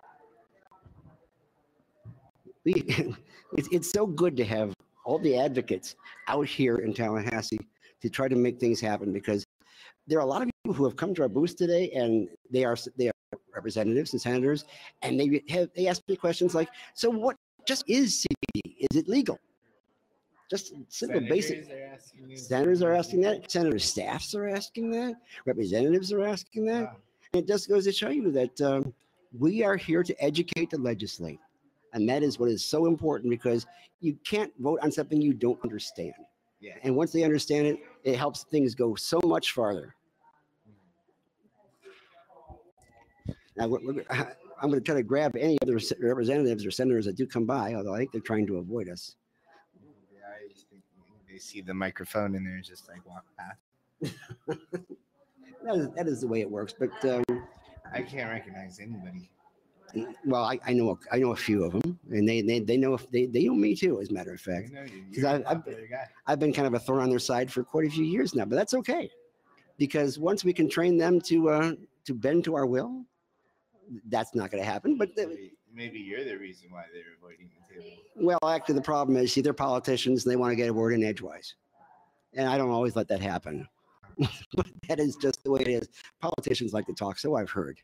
we 2.65 2.73
it's, 3.57 3.67
it's 3.71 3.91
so 3.91 4.05
good 4.05 4.37
to 4.37 4.45
have 4.45 4.75
all 5.05 5.17
the 5.17 5.35
advocates 5.39 5.95
out 6.27 6.45
here 6.45 6.75
in 6.75 6.93
Tallahassee 6.93 7.67
to 8.01 8.09
try 8.09 8.27
to 8.27 8.35
make 8.35 8.59
things 8.59 8.79
happen 8.79 9.11
because 9.11 9.43
there 10.11 10.19
are 10.19 10.23
a 10.23 10.25
lot 10.25 10.41
of 10.41 10.49
people 10.65 10.73
who 10.75 10.83
have 10.83 10.97
come 10.97 11.15
to 11.15 11.21
our 11.21 11.29
booth 11.29 11.55
today 11.55 11.89
and 11.91 12.27
they 12.51 12.65
are 12.65 12.75
they 12.97 13.07
are 13.07 13.13
representatives 13.55 14.11
and 14.11 14.21
senators 14.21 14.65
and 15.03 15.17
they 15.17 15.41
have 15.47 15.69
they 15.73 15.87
ask 15.87 16.01
me 16.09 16.17
questions 16.17 16.53
like 16.53 16.67
so 16.93 17.09
what 17.09 17.37
just 17.65 17.85
is 17.87 18.25
CBD 18.25 18.75
is 18.91 18.97
it 18.97 19.07
legal 19.07 19.39
just 20.49 20.73
simple 20.89 21.21
basic 21.21 21.63
Senators 21.63 21.71
are 21.71 21.93
asking 21.93 22.29
you- 22.29 22.37
senators 22.37 22.81
are 22.81 22.93
asking 22.93 23.21
that 23.21 23.49
senator 23.49 23.79
staffs 23.79 24.35
are 24.35 24.49
asking 24.49 24.91
that 24.91 25.15
representatives 25.45 26.11
are 26.11 26.25
asking 26.25 26.65
that 26.65 26.83
Wow. 26.83 26.97
it 27.33 27.47
just 27.47 27.69
goes 27.69 27.85
to 27.85 27.93
show 27.93 28.09
you 28.09 28.31
that 28.31 28.59
um, 28.61 28.93
we 29.39 29.63
are 29.63 29.77
here 29.77 30.03
to 30.03 30.13
educate 30.21 30.69
the 30.71 30.77
legislate. 30.77 31.39
And 31.93 32.07
that 32.09 32.21
is 32.21 32.37
what 32.37 32.49
is 32.49 32.65
so 32.65 32.85
important 32.85 33.29
because 33.29 33.65
you 34.01 34.17
can't 34.25 34.51
vote 34.59 34.79
on 34.83 34.91
something 34.91 35.21
you 35.21 35.33
don't 35.33 35.59
understand. 35.63 36.13
Yeah. 36.59 36.73
And 36.83 36.97
once 36.97 37.11
they 37.13 37.23
understand 37.23 37.67
it, 37.67 37.79
it 38.03 38.17
helps 38.17 38.43
things 38.43 38.75
go 38.75 38.95
so 38.95 39.21
much 39.23 39.53
farther. 39.53 39.95
We're, 43.65 44.03
I'm 44.09 44.69
going 44.69 44.79
to 44.79 44.81
try 44.81 44.95
to 44.95 45.03
grab 45.03 45.35
any 45.35 45.57
other 45.61 45.79
representatives 45.99 46.65
or 46.65 46.71
senators 46.71 47.05
that 47.05 47.15
do 47.15 47.25
come 47.25 47.45
by, 47.45 47.73
although 47.73 47.93
I 47.95 47.99
think 47.99 48.11
they're 48.11 48.21
trying 48.21 48.45
to 48.47 48.57
avoid 48.57 48.89
us. 48.89 49.15
Yeah, 50.13 50.21
I 50.27 50.51
just 50.53 50.67
think 50.69 50.83
they 51.29 51.37
see 51.37 51.61
the 51.61 51.73
microphone 51.73 52.35
and 52.35 52.45
they're 52.45 52.59
just 52.61 52.87
like 52.87 53.05
walk 53.05 53.25
past. 53.37 54.15
That 55.63 55.75
is, 55.75 55.89
that 55.95 56.07
is 56.07 56.21
the 56.21 56.27
way 56.27 56.41
it 56.41 56.49
works. 56.49 56.73
But 56.77 56.91
um, 57.05 57.23
I 57.93 58.01
can't 58.01 58.29
recognize 58.29 58.79
anybody. 58.79 59.29
well, 60.25 60.43
I, 60.43 60.57
I 60.65 60.73
know 60.73 60.91
a- 60.91 61.15
I 61.15 61.19
know 61.19 61.31
a 61.33 61.35
few 61.35 61.63
of 61.63 61.73
them, 61.73 61.99
and 62.09 62.27
they 62.27 62.41
they, 62.41 62.59
they 62.59 62.77
know 62.77 62.93
if 62.95 63.09
they, 63.11 63.25
they 63.27 63.43
know 63.45 63.53
me 63.53 63.75
too. 63.75 63.99
As 64.01 64.09
a 64.09 64.13
matter 64.13 64.33
of 64.33 64.41
fact, 64.41 64.71
know 64.71 64.81
you. 64.83 65.03
'Cause 65.13 65.17
You're 65.17 65.25
a 65.27 65.29
I- 65.33 65.35
I've- 65.51 65.61
popular. 65.61 66.09
I've 66.27 66.39
been 66.39 66.53
kind 66.53 66.65
of 66.67 66.73
a 66.73 66.79
thorn 66.79 67.01
on 67.01 67.09
their 67.09 67.19
side 67.19 67.51
for 67.51 67.63
quite 67.63 67.85
a 67.85 67.89
few 67.91 68.05
years 68.05 68.33
now, 68.33 68.45
but 68.45 68.55
that's 68.55 68.73
okay, 68.73 69.09
because 69.77 70.17
once 70.17 70.43
we 70.43 70.53
can 70.53 70.67
train 70.69 70.97
them 70.97 71.19
to 71.21 71.49
uh, 71.49 71.73
to 72.05 72.13
bend 72.15 72.43
to 72.45 72.55
our 72.55 72.65
will, 72.65 73.05
that's 74.09 74.35
not 74.35 74.51
going 74.51 74.63
to 74.63 74.69
happen. 74.69 74.97
But 74.97 75.11
Maybe, 75.15 75.53
maybe 75.73 75.99
you're 75.99 76.23
the 76.23 76.37
reason 76.37 76.71
why 76.71 76.85
they're 76.93 77.03
avoiding 77.17 77.49
the 77.69 77.75
table. 77.75 77.97
well, 78.15 78.39
actually, 78.49 78.75
the 78.75 78.81
problem 78.81 79.17
is, 79.17 79.33
see, 79.33 79.41
they're 79.41 79.53
politicians 79.53 80.25
and 80.25 80.31
they 80.31 80.35
want 80.35 80.51
to 80.51 80.55
get 80.55 80.69
a 80.69 80.73
word 80.73 80.93
in 80.93 81.03
edgewise, 81.03 81.55
and 82.33 82.47
I 82.47 82.57
don't 82.57 82.71
always 82.71 82.95
let 82.95 83.07
that 83.09 83.21
happen. 83.21 83.67
but 84.17 84.67
that 84.87 84.99
is 84.99 85.15
just 85.15 85.43
the 85.43 85.51
way 85.51 85.61
it 85.61 85.67
is. 85.67 85.89
Politicians 86.21 86.73
like 86.73 86.85
to 86.87 86.93
talk, 86.93 87.17
so 87.17 87.35
I've 87.35 87.49
heard. 87.49 87.79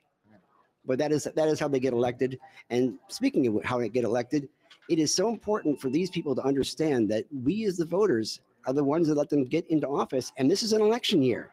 But 0.86 1.00
that 1.00 1.12
is 1.12 1.26
that 1.26 1.48
is 1.50 1.60
how 1.60 1.68
they 1.68 1.80
get 1.80 1.94
elected. 1.94 2.40
And 2.70 2.98
speaking 3.10 3.46
of 3.48 3.64
how 3.64 3.78
they 3.80 3.90
get 3.90 4.06
elected, 4.06 4.48
it 4.90 5.00
is 5.00 5.14
so 5.14 5.28
important 5.28 5.80
for 5.82 5.90
these 5.90 6.10
people 6.10 6.34
to 6.36 6.44
understand 6.44 7.10
that 7.12 7.26
we 7.44 7.66
as 7.66 7.76
the 7.78 7.86
voters 7.86 8.40
are 8.66 8.74
the 8.74 8.84
ones 8.84 9.08
that 9.08 9.16
let 9.16 9.30
them 9.30 9.44
get 9.44 9.68
into 9.70 9.88
office. 9.88 10.32
And 10.38 10.50
this 10.50 10.64
is 10.64 10.74
an 10.74 10.82
election 10.82 11.22
year. 11.22 11.52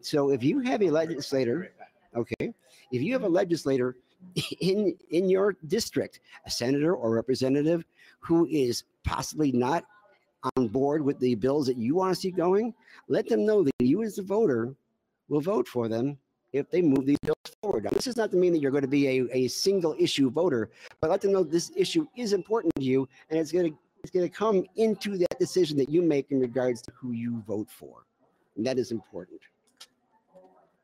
So 0.00 0.30
if 0.30 0.42
you 0.42 0.60
have 0.60 0.82
a 0.82 0.90
legislator, 0.90 1.72
okay, 2.16 2.52
if 2.92 3.02
you 3.02 3.12
have 3.12 3.22
a 3.22 3.26
mm-hmm. 3.26 3.36
legislator 3.36 3.96
in 4.60 4.96
in 5.10 5.28
your 5.30 5.56
district, 5.66 6.20
a 6.46 6.50
senator 6.50 6.94
or 6.94 7.10
representative 7.10 7.84
who 8.20 8.46
is 8.46 8.84
possibly 9.04 9.52
not 9.52 9.84
on 10.56 10.68
board 10.68 11.02
with 11.02 11.18
the 11.20 11.34
bills 11.34 11.66
that 11.66 11.76
you 11.76 11.94
want 11.94 12.14
to 12.14 12.20
see 12.20 12.30
going, 12.30 12.74
let 13.08 13.28
them 13.28 13.44
know 13.44 13.62
that 13.62 13.72
you 13.80 14.02
as 14.02 14.16
the 14.16 14.22
voter 14.22 14.74
will 15.28 15.40
vote 15.40 15.68
for 15.68 15.88
them 15.88 16.18
if 16.52 16.70
they 16.70 16.82
move 16.82 17.06
these 17.06 17.18
bills 17.22 17.36
forward. 17.62 17.84
Now, 17.84 17.90
this 17.90 18.06
is 18.06 18.16
not 18.16 18.30
to 18.32 18.36
mean 18.36 18.52
that 18.52 18.60
you're 18.60 18.70
going 18.70 18.82
to 18.82 18.88
be 18.88 19.06
a, 19.06 19.28
a 19.32 19.48
single 19.48 19.94
issue 19.98 20.30
voter, 20.30 20.70
but 21.00 21.10
let 21.10 21.20
them 21.20 21.32
know 21.32 21.44
this 21.44 21.70
issue 21.76 22.06
is 22.16 22.32
important 22.32 22.74
to 22.76 22.82
you 22.82 23.08
and 23.28 23.38
it's 23.38 23.52
going 23.52 23.70
to 23.70 23.78
it's 24.02 24.10
going 24.10 24.26
to 24.26 24.34
come 24.34 24.64
into 24.76 25.18
that 25.18 25.38
decision 25.38 25.76
that 25.76 25.90
you 25.90 26.00
make 26.00 26.30
in 26.30 26.40
regards 26.40 26.80
to 26.80 26.90
who 26.92 27.12
you 27.12 27.42
vote 27.46 27.68
for. 27.70 28.06
And 28.56 28.66
that 28.66 28.78
is 28.78 28.92
important. 28.92 29.40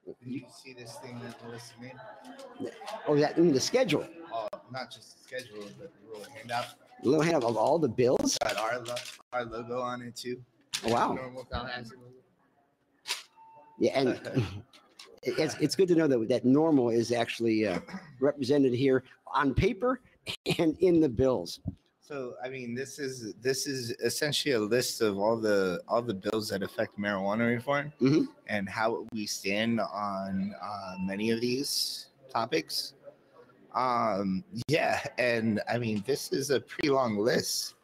Did 0.07 0.17
you 0.23 0.43
see 0.63 0.73
this 0.73 0.97
thing 1.03 1.21
that 1.25 1.43
Melissa 1.45 1.75
made? 1.81 2.71
Oh, 3.09 3.17
that 3.17 3.37
in 3.39 3.53
the 3.53 3.61
schedule. 3.61 4.07
Oh, 4.33 4.49
not 4.71 4.91
just 4.91 5.19
the 5.19 5.25
schedule, 5.25 5.65
but 5.79 5.91
the 6.01 6.09
little 6.19 6.33
handout. 6.33 6.67
Little 7.03 7.23
handout 7.23 7.45
of 7.45 7.57
all 7.57 7.79
the 7.79 7.89
bills. 7.89 8.39
Got 8.39 8.57
our 8.57 8.79
lo- 8.81 8.95
our 9.33 9.45
logo 9.45 9.81
on 9.81 10.03
it 10.03 10.15
too. 10.15 10.41
Oh, 10.85 10.93
wow. 10.93 11.17
NORML 11.17 11.49
Tallahassee 11.51 11.97
logo. 11.97 12.13
Yeah, 13.79 13.99
and 13.99 14.21
it's, 15.23 15.57
it's 15.57 15.75
good 15.75 15.89
to 15.89 15.97
know 15.97 16.07
that 16.07 16.29
that 16.29 16.45
NORML 16.45 16.95
is 16.95 17.11
actually 17.11 17.67
uh, 17.67 17.81
represented 18.21 18.73
here 18.75 19.03
on 19.35 19.55
paper 19.55 20.01
and 20.59 20.77
in 20.79 21.01
the 21.01 21.09
bills. 21.09 21.61
So 22.07 22.35
I 22.41 22.49
mean, 22.49 22.73
this 22.73 23.01
is 23.01 23.35
this 23.43 23.67
is 23.67 23.91
essentially 24.01 24.55
a 24.55 24.61
list 24.61 25.01
of 25.01 25.19
all 25.19 25.37
the 25.37 25.83
all 25.89 26.03
the 26.03 26.15
bills 26.15 26.49
that 26.51 26.63
affect 26.63 26.97
marijuana 26.97 27.49
reform 27.49 27.93
Mhm. 28.01 28.29
and 28.47 28.69
how 28.69 29.07
we 29.13 29.27
stand 29.27 29.81
on 29.81 30.55
uh, 30.63 30.95
many 31.01 31.33
of 31.33 31.41
these 31.41 32.07
topics. 32.31 32.93
Um, 33.75 34.45
yeah, 34.69 35.03
and 35.19 35.61
I 35.69 35.79
mean, 35.79 36.05
this 36.07 36.33
is 36.33 36.51
a 36.51 36.61
pretty 36.61 36.91
long 36.91 37.19
list. 37.19 37.75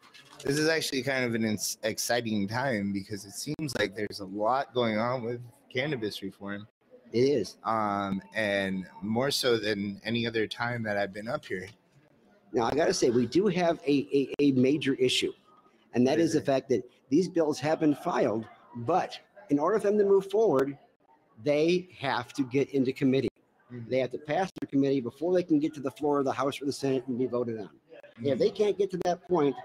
This 0.41 0.57
is 0.57 0.69
actually 0.69 1.03
kind 1.03 1.25
of 1.25 1.35
an 1.35 1.43
ins- 1.43 1.77
exciting 1.83 2.47
time 2.47 2.93
because 2.93 3.25
it 3.25 3.33
seems 3.33 3.75
like 3.77 3.93
there's 3.93 4.21
a 4.21 4.25
lot 4.25 4.73
going 4.73 4.97
on 4.99 5.23
with 5.23 5.41
cannabis 5.69 6.21
reform, 6.21 6.65
It 7.11 7.19
is. 7.25 7.57
um, 7.65 8.21
and 8.33 8.87
more 9.01 9.31
so 9.31 9.57
than 9.57 9.99
any 10.05 10.25
other 10.25 10.47
time 10.47 10.81
that 10.83 10.97
I've 10.97 11.13
been 11.13 11.27
up 11.27 11.45
here. 11.45 11.67
Now, 12.53 12.63
I 12.65 12.71
got 12.75 12.85
to 12.85 12.93
say, 12.93 13.09
we 13.09 13.25
do 13.25 13.47
have 13.47 13.79
a, 13.85 14.07
a, 14.13 14.33
a 14.39 14.51
major 14.51 14.93
issue, 14.93 15.33
and 15.93 16.05
that 16.07 16.19
is 16.19 16.29
is 16.29 16.33
the 16.33 16.41
fact 16.41 16.69
that 16.69 16.83
these 17.09 17.27
bills 17.27 17.59
have 17.59 17.79
been 17.79 17.95
filed, 17.95 18.45
but 18.75 19.19
in 19.49 19.59
order 19.59 19.79
for 19.79 19.87
them 19.87 19.97
to 19.97 20.03
move 20.03 20.29
forward, 20.29 20.77
they 21.43 21.89
have 21.99 22.31
to 22.33 22.43
get 22.43 22.69
into 22.69 22.93
committee. 22.93 23.29
Mm-hmm. 23.71 23.89
They 23.89 23.99
have 23.99 24.11
to 24.11 24.19
pass 24.19 24.51
through 24.51 24.69
committee 24.69 25.01
before 25.01 25.33
they 25.33 25.43
can 25.43 25.59
get 25.59 25.73
to 25.73 25.79
the 25.79 25.91
floor 25.91 26.19
of 26.19 26.25
the 26.25 26.31
House 26.31 26.61
or 26.61 26.65
the 26.65 26.73
Senate 26.73 27.03
and 27.07 27.17
be 27.17 27.25
voted 27.25 27.59
on. 27.59 27.69
If 28.21 28.37
they 28.37 28.49
mm-hmm. 28.49 28.55
can't 28.55 28.77
get 28.77 28.91
to 28.91 28.99
that 29.05 29.27
point, 29.27 29.55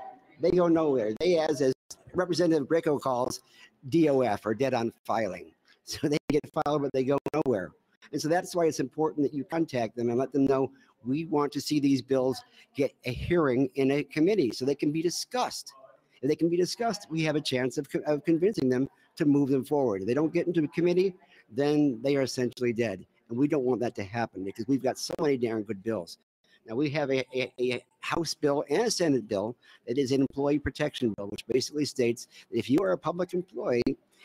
they 0.41 0.51
go 0.51 0.69
nowhere. 0.69 1.13
They, 1.21 1.39
as 1.39 1.61
as 1.61 1.75
Representative 2.15 2.67
Grieco 2.67 3.01
calls, 3.01 3.41
DOF 3.89 4.47
or 4.47 4.55
dead 4.55 4.75
on 4.75 4.93
filing. 5.05 5.53
So 5.89 6.07
they 6.07 6.19
get 6.29 6.43
filed, 6.53 6.83
but 6.83 6.93
they 6.93 7.03
go 7.03 7.17
nowhere. 7.33 7.71
And 8.13 8.21
so 8.21 8.29
that's 8.29 8.55
why 8.55 8.67
it's 8.67 8.79
important 8.79 9.23
that 9.23 9.33
you 9.33 9.43
contact 9.43 9.97
them 9.97 10.11
and 10.11 10.19
let 10.19 10.35
them 10.35 10.45
know 10.45 10.71
we 11.05 11.25
want 11.27 11.53
to 11.53 11.61
see 11.61 11.81
these 11.81 12.03
bills 12.03 12.43
get 12.75 12.93
a 13.05 13.13
hearing 13.13 13.69
in 13.75 13.91
a 13.93 14.03
committee 14.03 14.51
so 14.53 14.65
they 14.65 14.75
can 14.75 14.93
be 14.93 15.03
discussed. 15.03 15.73
If 16.21 16.29
they 16.29 16.37
can 16.37 16.49
be 16.49 16.57
discussed, 16.57 17.07
we 17.11 17.23
have 17.23 17.37
a 17.37 17.41
chance 17.41 17.79
of, 17.79 17.87
of 18.07 18.25
convincing 18.25 18.69
them 18.69 18.89
to 19.17 19.25
move 19.25 19.51
them 19.51 19.65
forward. 19.65 20.03
If 20.03 20.09
they 20.09 20.15
don't 20.15 20.33
get 20.33 20.47
into 20.47 20.65
a 20.65 20.69
committee, 20.69 21.15
then 21.51 22.01
they 22.03 22.17
are 22.17 22.23
essentially 22.23 22.73
dead. 22.73 23.05
And 23.29 23.39
we 23.39 23.49
don't 23.49 23.65
want 23.65 23.81
that 23.81 23.95
to 23.97 24.05
happen 24.05 24.45
because 24.45 24.67
we've 24.67 24.83
got 24.83 24.99
so 24.99 25.15
many 25.21 25.37
darn 25.37 25.63
good 25.63 25.83
bills. 25.83 26.19
Now 26.67 26.75
we 26.75 26.91
have 26.91 27.11
a, 27.11 27.25
a, 27.35 27.53
a 27.61 27.83
House 28.01 28.35
bill 28.35 28.65
and 28.69 28.83
a 28.83 28.91
Senate 28.91 29.27
bill 29.27 29.57
that 29.87 29.99
is 29.99 30.13
an 30.13 30.21
employee 30.21 30.59
protection 30.59 31.15
bill, 31.17 31.27
which 31.29 31.47
basically 31.47 31.85
states 31.85 32.29
that 32.51 32.59
if 32.59 32.69
you 32.69 32.79
are 32.83 32.93
a 32.93 32.99
public 32.99 33.33
employee 33.33 33.83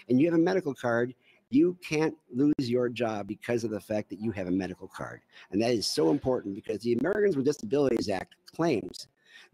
and 0.10 0.20
you 0.20 0.28
have 0.28 0.40
a 0.40 0.42
medical 0.42 0.74
card, 0.74 1.14
you 1.54 1.78
can't 1.84 2.16
lose 2.34 2.54
your 2.60 2.90
job 2.90 3.28
because 3.28 3.64
of 3.64 3.72
the 3.72 3.80
fact 3.80 4.10
that 4.10 4.20
you 4.20 4.32
have 4.32 4.48
a 4.48 4.52
medical 4.52 4.88
card. 4.88 5.22
And 5.52 5.62
that 5.62 5.72
is 5.72 5.88
so 5.88 6.10
important 6.10 6.56
because 6.56 6.82
the 6.82 6.94
Americans 6.94 7.36
with 7.36 7.46
Disabilities 7.46 8.10
Act 8.10 8.36
claims 8.56 9.08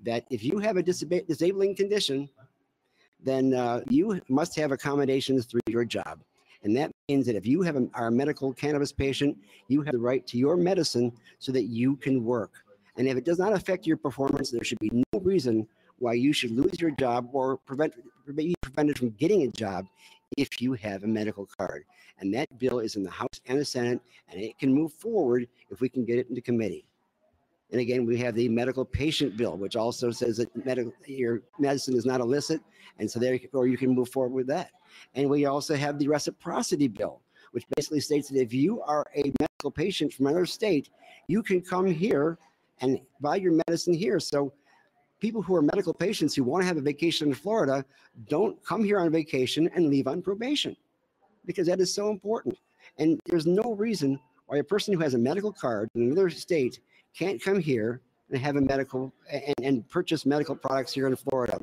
that 0.04 0.26
if 0.30 0.44
you 0.44 0.60
have 0.60 0.78
a 0.78 0.84
disab- 0.84 1.28
disabling 1.28 1.76
condition, 1.76 2.30
then 3.24 3.54
uh, 3.54 3.82
you 3.90 4.20
must 4.30 4.56
have 4.56 4.72
accommodations 4.72 5.46
through 5.46 5.62
your 5.68 5.86
job. 5.86 6.22
And 6.64 6.76
that 6.76 6.92
means 7.08 7.26
that 7.26 7.36
if 7.36 7.46
you 7.46 7.62
have 7.62 7.76
a, 7.76 7.88
are 7.94 8.08
a 8.08 8.12
medical 8.12 8.54
cannabis 8.54 8.92
patient, 8.92 9.38
you 9.68 9.82
have 9.82 9.94
the 9.94 10.00
right 10.00 10.26
to 10.28 10.38
your 10.38 10.58
medicine 10.58 11.12
so 11.40 11.52
that 11.52 11.64
you 11.64 11.96
can 11.98 12.24
work. 12.24 12.52
And 12.98 13.08
if 13.08 13.18
it 13.18 13.24
does 13.24 13.40
not 13.40 13.54
affect 13.54 13.88
your 13.88 13.98
performance, 13.98 14.52
there 14.52 14.64
should 14.64 14.80
be 14.80 14.92
no 15.14 15.20
reason 15.22 15.68
why 16.00 16.14
you 16.14 16.34
should 16.34 16.52
lose 16.52 16.80
your 16.80 16.92
job 16.92 17.30
or 17.34 17.58
prevent 17.58 17.94
be 18.36 18.54
prevented 18.62 18.98
from 18.98 19.10
getting 19.12 19.44
a 19.44 19.48
job 19.48 19.86
if 20.38 20.62
you 20.62 20.74
have 20.74 21.04
a 21.04 21.08
medical 21.08 21.46
card. 21.46 21.86
And 22.20 22.34
that 22.34 22.58
bill 22.58 22.80
is 22.80 22.96
in 22.96 23.04
the 23.04 23.10
House 23.10 23.40
and 23.48 23.60
the 23.60 23.66
Senate, 23.66 24.00
and 24.30 24.42
it 24.42 24.58
can 24.60 24.74
move 24.74 24.94
forward 24.94 25.48
if 25.70 25.82
we 25.82 25.90
can 25.90 26.06
get 26.06 26.20
it 26.20 26.30
into 26.30 26.42
committee. 26.42 26.86
And 27.72 27.80
again, 27.80 28.06
we 28.06 28.18
have 28.18 28.36
the 28.36 28.50
medical 28.50 28.84
patient 28.84 29.38
bill, 29.38 29.56
which 29.56 29.76
also 29.76 30.10
says 30.12 30.38
that 30.38 30.66
medical, 30.66 30.92
your 31.06 31.42
medicine 31.60 31.96
is 31.96 32.06
not 32.06 32.20
illicit, 32.20 32.62
and 32.98 33.10
so 33.10 33.20
there, 33.20 33.40
or 33.54 33.68
you 33.68 33.78
can 33.78 33.92
move 33.92 34.10
forward 34.10 34.34
with 34.34 34.48
that. 34.48 34.72
And 35.14 35.30
we 35.30 35.46
also 35.46 35.76
have 35.76 36.00
the 36.00 36.08
reciprocity 36.08 36.88
bill, 36.88 37.22
which 37.52 37.66
basically 37.76 38.00
states 38.00 38.30
that 38.30 38.42
if 38.42 38.54
you 38.54 38.82
are 38.82 39.06
a 39.16 39.32
medical 39.40 39.72
patient 39.72 40.14
from 40.14 40.28
another 40.28 40.48
state, 40.48 40.90
you 41.28 41.44
can 41.44 41.62
come 41.62 41.86
here 41.86 42.40
and 42.82 43.00
buy 43.22 43.36
your 43.36 43.60
medicine 43.68 43.94
here. 43.94 44.20
So 44.20 44.52
people 45.20 45.42
who 45.42 45.56
are 45.56 45.62
medical 45.62 45.94
patients 45.94 46.36
who 46.36 46.44
want 46.44 46.62
to 46.62 46.68
have 46.68 46.78
a 46.78 46.82
vacation 46.82 47.28
in 47.28 47.34
Florida 47.34 47.86
don't 48.28 48.64
come 48.64 48.84
here 48.84 49.00
on 49.00 49.12
vacation 49.12 49.70
and 49.76 49.90
leave 49.90 50.08
on 50.08 50.22
probation 50.22 50.76
because 51.46 51.68
that 51.68 51.80
is 51.80 51.94
so 51.94 52.10
important. 52.10 52.58
And 52.98 53.20
there's 53.26 53.46
no 53.46 53.74
reason 53.74 54.20
why 54.48 54.58
a 54.58 54.64
person 54.64 54.94
who 54.94 55.00
has 55.00 55.14
a 55.14 55.18
medical 55.18 55.52
card 55.52 55.90
in 55.96 56.04
another 56.04 56.30
state 56.30 56.80
can't 57.16 57.42
come 57.42 57.60
here 57.60 58.02
and 58.30 58.40
have 58.40 58.56
a 58.56 58.62
medical 58.62 59.14
and, 59.32 59.56
and 59.62 59.90
purchase 59.90 60.26
medical 60.26 60.56
products 60.56 60.94
here 60.94 61.08
in 61.08 61.16
Florida. 61.16 61.60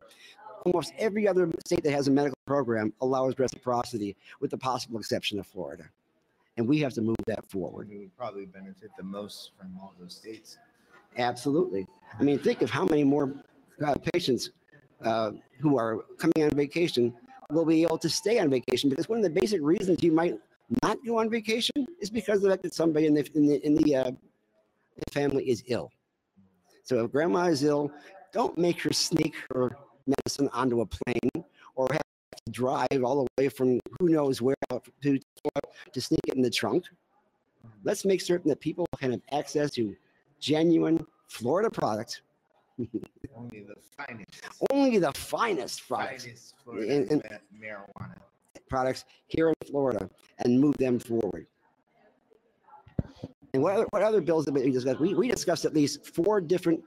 Almost 0.65 0.93
every 0.99 1.29
other 1.29 1.49
state 1.65 1.85
that 1.85 1.93
has 1.93 2.09
a 2.09 2.11
medical 2.11 2.39
program 2.47 2.93
allows 3.01 3.39
reciprocity, 3.39 4.17
with 4.41 4.51
the 4.51 4.59
possible 4.59 4.99
exception 4.99 5.39
of 5.39 5.47
Florida. 5.47 5.85
And 6.57 6.67
we 6.67 6.79
have 6.81 6.93
to 6.95 7.03
move 7.03 7.17
that 7.27 7.49
forward. 7.49 7.89
We 7.89 7.99
would 7.99 8.17
probably 8.17 8.47
benefit 8.47 8.91
the 8.97 9.05
most 9.05 9.53
from 9.59 9.77
all 9.81 9.95
those 10.01 10.15
states. 10.15 10.59
Absolutely. 11.19 11.87
I 12.19 12.23
mean, 12.23 12.39
think 12.39 12.63
of 12.63 12.71
how 12.71 12.85
many 12.85 13.05
more 13.05 13.35
uh, 13.85 13.95
patients 14.13 14.51
uh, 15.03 15.33
who 15.61 15.79
are 15.79 16.05
coming 16.19 16.45
on 16.45 16.51
vacation 16.51 17.15
will 17.51 17.65
be 17.65 17.83
able 17.83 17.99
to 17.99 18.09
stay 18.09 18.39
on 18.39 18.51
vacation 18.51 18.91
because 18.91 19.09
one 19.09 19.19
of 19.19 19.23
the 19.23 19.31
basic 19.31 19.61
reasons 19.63 20.03
you 20.03 20.13
might 20.13 20.35
not 20.83 20.99
go 21.07 21.19
on 21.19 21.31
vacation 21.31 21.87
is 22.01 22.11
because 22.11 22.37
of 22.37 22.43
the 22.43 22.51
fact 22.51 22.63
that 22.63 22.75
somebody 22.75 23.07
in 23.07 23.15
the 23.15 23.29
in 23.35 23.47
the, 23.47 23.67
in 23.67 23.75
the, 23.77 23.97
uh, 23.97 24.11
family 25.13 25.49
is 25.49 25.63
ill. 25.67 25.91
So 26.83 27.05
if 27.05 27.13
grandma 27.13 27.45
is 27.47 27.63
ill, 27.65 27.91
don't 28.33 28.57
make 28.57 28.81
her 28.83 28.93
sneak 28.93 29.35
her 29.53 29.77
medicine 30.07 30.49
onto 30.53 30.81
a 30.81 30.87
plane 30.87 31.45
or 31.75 31.87
have 31.91 32.03
to 32.47 32.53
drive 32.53 33.05
all 33.05 33.25
the 33.25 33.43
way 33.43 33.49
from 33.49 33.79
who 33.99 34.09
knows 34.09 34.41
where 34.41 34.55
to 35.03 35.19
to 35.93 36.01
sneak 36.01 36.21
it 36.29 36.35
in 36.35 36.43
the 36.43 36.51
trunk. 36.51 36.85
Let's 37.85 38.05
make 38.05 38.21
certain 38.21 38.49
that 38.49 38.61
people 38.61 38.87
can 38.99 39.13
have 39.13 39.23
access 39.33 39.71
to 39.73 39.95
genuine 40.41 41.05
Florida 41.29 41.71
products, 41.71 42.23
Only 43.35 43.61
the 43.63 43.75
finest. 43.97 44.43
only 44.71 44.99
the 44.99 45.13
finest 45.13 45.87
products, 45.89 46.25
Finest 46.65 47.11
And- 47.11 47.11
and- 47.11 47.41
marijuana. 47.59 48.17
products 48.69 49.05
here 49.29 49.49
in 49.49 49.55
Florida, 49.67 50.11
and 50.39 50.61
move 50.61 50.77
them 50.79 50.99
forward. 50.99 51.47
And 53.55 53.63
what 53.63 53.75
other, 53.75 53.87
what 53.91 54.03
other 54.03 54.21
bills 54.21 54.45
have 54.47 54.55
we 54.55 54.71
discussed? 54.71 55.01
We, 55.01 55.15
we 55.15 55.29
discussed 55.29 55.65
at 55.65 55.73
least 55.73 56.05
four 56.07 56.41
different 56.41 56.83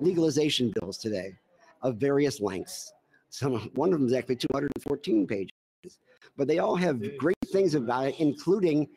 legalization 0.00 0.72
bills 0.80 0.98
today 0.98 1.36
of 1.82 1.96
various 1.96 2.40
lengths. 2.40 2.92
Some 3.30 3.70
one 3.74 3.92
of 3.92 3.98
them 4.00 4.08
is 4.08 4.12
actually 4.12 4.36
214 4.36 5.26
pages, 5.26 5.50
but 6.36 6.46
they 6.46 6.58
all 6.58 6.76
have 6.76 7.16
great 7.16 7.36
things 7.46 7.74
about 7.74 8.08
it, 8.08 8.16
including 8.20 8.88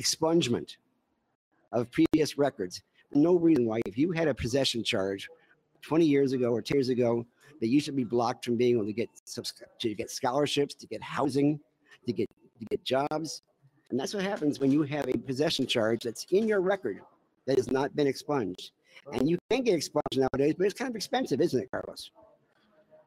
expungement 0.00 0.76
of 1.72 1.90
previous 1.90 2.36
records. 2.36 2.82
No 3.12 3.36
reason 3.36 3.66
why, 3.66 3.80
if 3.86 3.96
you 3.96 4.12
had 4.12 4.28
a 4.28 4.34
possession 4.34 4.82
charge 4.84 5.28
20 5.82 6.04
years 6.04 6.32
ago 6.32 6.50
or 6.50 6.60
10 6.62 6.76
years 6.76 6.88
ago, 6.88 7.26
that 7.60 7.68
you 7.68 7.80
should 7.80 7.96
be 7.96 8.04
blocked 8.04 8.44
from 8.44 8.56
being 8.56 8.76
able 8.76 8.86
to 8.86 8.92
get 8.92 9.08
to 9.80 9.94
get 9.94 10.10
scholarships, 10.10 10.74
to 10.74 10.86
get 10.86 11.02
housing, 11.02 11.58
to 12.06 12.12
get 12.12 12.28
to 12.58 12.64
get 12.70 12.84
jobs. 12.84 13.42
And 13.90 13.98
that's 13.98 14.12
what 14.12 14.24
happens 14.24 14.58
when 14.58 14.72
you 14.72 14.82
have 14.82 15.08
a 15.08 15.16
possession 15.16 15.66
charge 15.66 16.02
that's 16.02 16.26
in 16.30 16.48
your 16.48 16.60
record 16.60 17.00
that 17.46 17.56
has 17.56 17.70
not 17.70 17.94
been 17.94 18.06
expunged. 18.06 18.72
And 19.12 19.28
you 19.30 19.38
can 19.50 19.62
get 19.62 19.74
expunged 19.74 20.16
nowadays, 20.18 20.54
but 20.58 20.64
it's 20.66 20.74
kind 20.74 20.90
of 20.90 20.96
expensive, 20.96 21.40
isn't 21.40 21.62
it, 21.62 21.70
Carlos? 21.70 22.10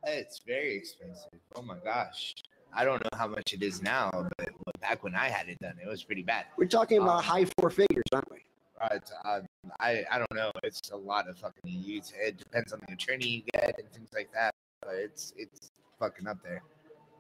It's 0.06 0.40
very 0.48 0.76
expensive. 0.76 1.30
Oh 1.56 1.62
my 1.62 1.76
gosh. 1.84 2.34
I 2.74 2.86
don't 2.86 3.02
know 3.02 3.18
how 3.18 3.28
much 3.28 3.54
it 3.54 3.62
is 3.62 3.82
now, 3.82 4.10
but 4.38 4.50
back 4.80 5.04
when 5.04 5.16
I 5.16 5.28
had 5.28 5.50
it 5.50 5.60
done, 5.60 5.74
it 5.84 5.88
was 5.88 6.04
pretty 6.04 6.22
bad. 6.24 6.46
We're 6.56 6.68
talking 6.68 7.00
about 7.00 7.18
Um, 7.18 7.24
high 7.24 7.46
four 7.60 7.70
figures, 7.70 8.04
aren't 8.14 8.32
we? 8.32 8.46
Um, 8.82 9.46
I 9.80 10.04
I 10.12 10.18
don't 10.18 10.34
know. 10.34 10.52
It's 10.64 10.92
a 10.92 10.98
lot 10.98 11.28
of 11.28 11.38
fucking. 11.38 11.62
You, 11.66 12.02
it 12.20 12.38
depends 12.38 12.74
on 12.74 12.82
the 12.88 12.94
attorney 12.94 13.28
you 13.28 13.42
get 13.54 13.76
and 13.78 13.90
things 13.92 14.10
like 14.14 14.32
that. 14.34 14.54
But 14.82 14.96
it's 14.96 15.34
it's 15.38 15.72
fucking 16.00 16.28
up 16.28 16.42
there. 16.44 16.62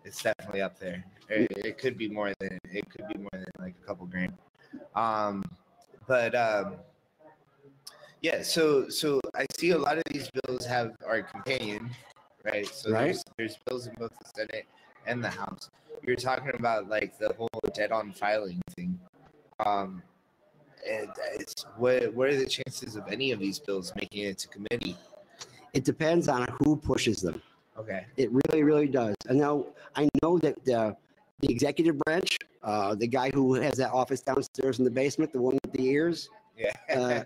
It's 0.06 0.22
definitely 0.24 0.62
up 0.62 0.80
there. 0.80 1.04
It, 1.30 1.52
it 1.58 1.78
could 1.78 1.98
be 1.98 2.08
more 2.10 2.32
than 2.40 2.58
it 2.72 2.90
could 2.90 3.08
be 3.08 3.20
more 3.20 3.30
than 3.34 3.46
like 3.60 3.76
a 3.82 3.86
couple 3.86 4.06
grand. 4.06 4.34
Um, 4.96 5.44
but 6.08 6.34
um, 6.36 6.76
yeah. 8.22 8.42
So 8.42 8.88
so 8.90 9.20
I 9.36 9.46
see 9.58 9.72
a 9.72 9.78
lot 9.78 9.98
of 9.98 10.04
these 10.12 10.30
bills 10.46 10.66
have 10.66 10.96
are 11.06 11.22
companion, 11.22 11.90
right? 12.46 12.68
So 12.68 12.92
Right. 12.92 13.06
there's 13.06 13.24
there's 13.38 13.58
bills 13.68 13.88
in 13.88 13.94
both 13.96 14.18
the 14.18 14.30
Senate 14.36 14.66
and 15.06 15.24
the 15.24 15.30
House. 15.30 15.70
You're 16.02 16.16
talking 16.16 16.52
about 16.58 16.88
like 16.88 17.18
the 17.18 17.34
whole 17.34 17.50
dead 17.74 17.92
on 17.92 18.14
filing 18.14 18.62
thing. 18.76 18.98
Um, 19.66 20.02
and 20.88 21.10
it's 21.34 21.66
what 21.78 22.14
what 22.14 22.30
are 22.30 22.36
the 22.36 22.46
chances 22.46 22.96
of 22.96 23.08
any 23.10 23.32
of 23.32 23.40
these 23.40 23.60
bills 23.60 23.94
making 23.96 24.24
it 24.24 24.38
to 24.40 24.48
committee? 24.48 24.96
It 25.74 25.84
depends 25.84 26.28
on 26.28 26.48
who 26.60 26.76
pushes 26.76 27.22
them. 27.22 27.42
Okay. 27.78 28.06
It 28.18 28.30
really, 28.32 28.64
really 28.64 28.88
does. 28.88 29.16
And 29.28 29.40
now 29.40 29.66
I 29.96 30.10
know 30.22 30.38
that 30.40 30.64
the, 30.66 30.96
the 31.40 31.52
executive 31.52 31.98
branch, 32.00 32.38
uh, 32.64 32.96
the 32.96 33.08
guy 33.08 33.32
who 33.34 33.54
has 33.54 33.78
that 33.78 33.92
office 33.92 34.22
downstairs 34.22 34.80
in 34.80 34.86
the 34.86 34.92
basement, 34.92 35.32
the 35.32 35.42
one 35.42 35.58
with 35.64 35.74
the 35.74 35.86
ears, 35.86 36.30
Yeah. 36.58 36.72
Uh, 36.94 37.24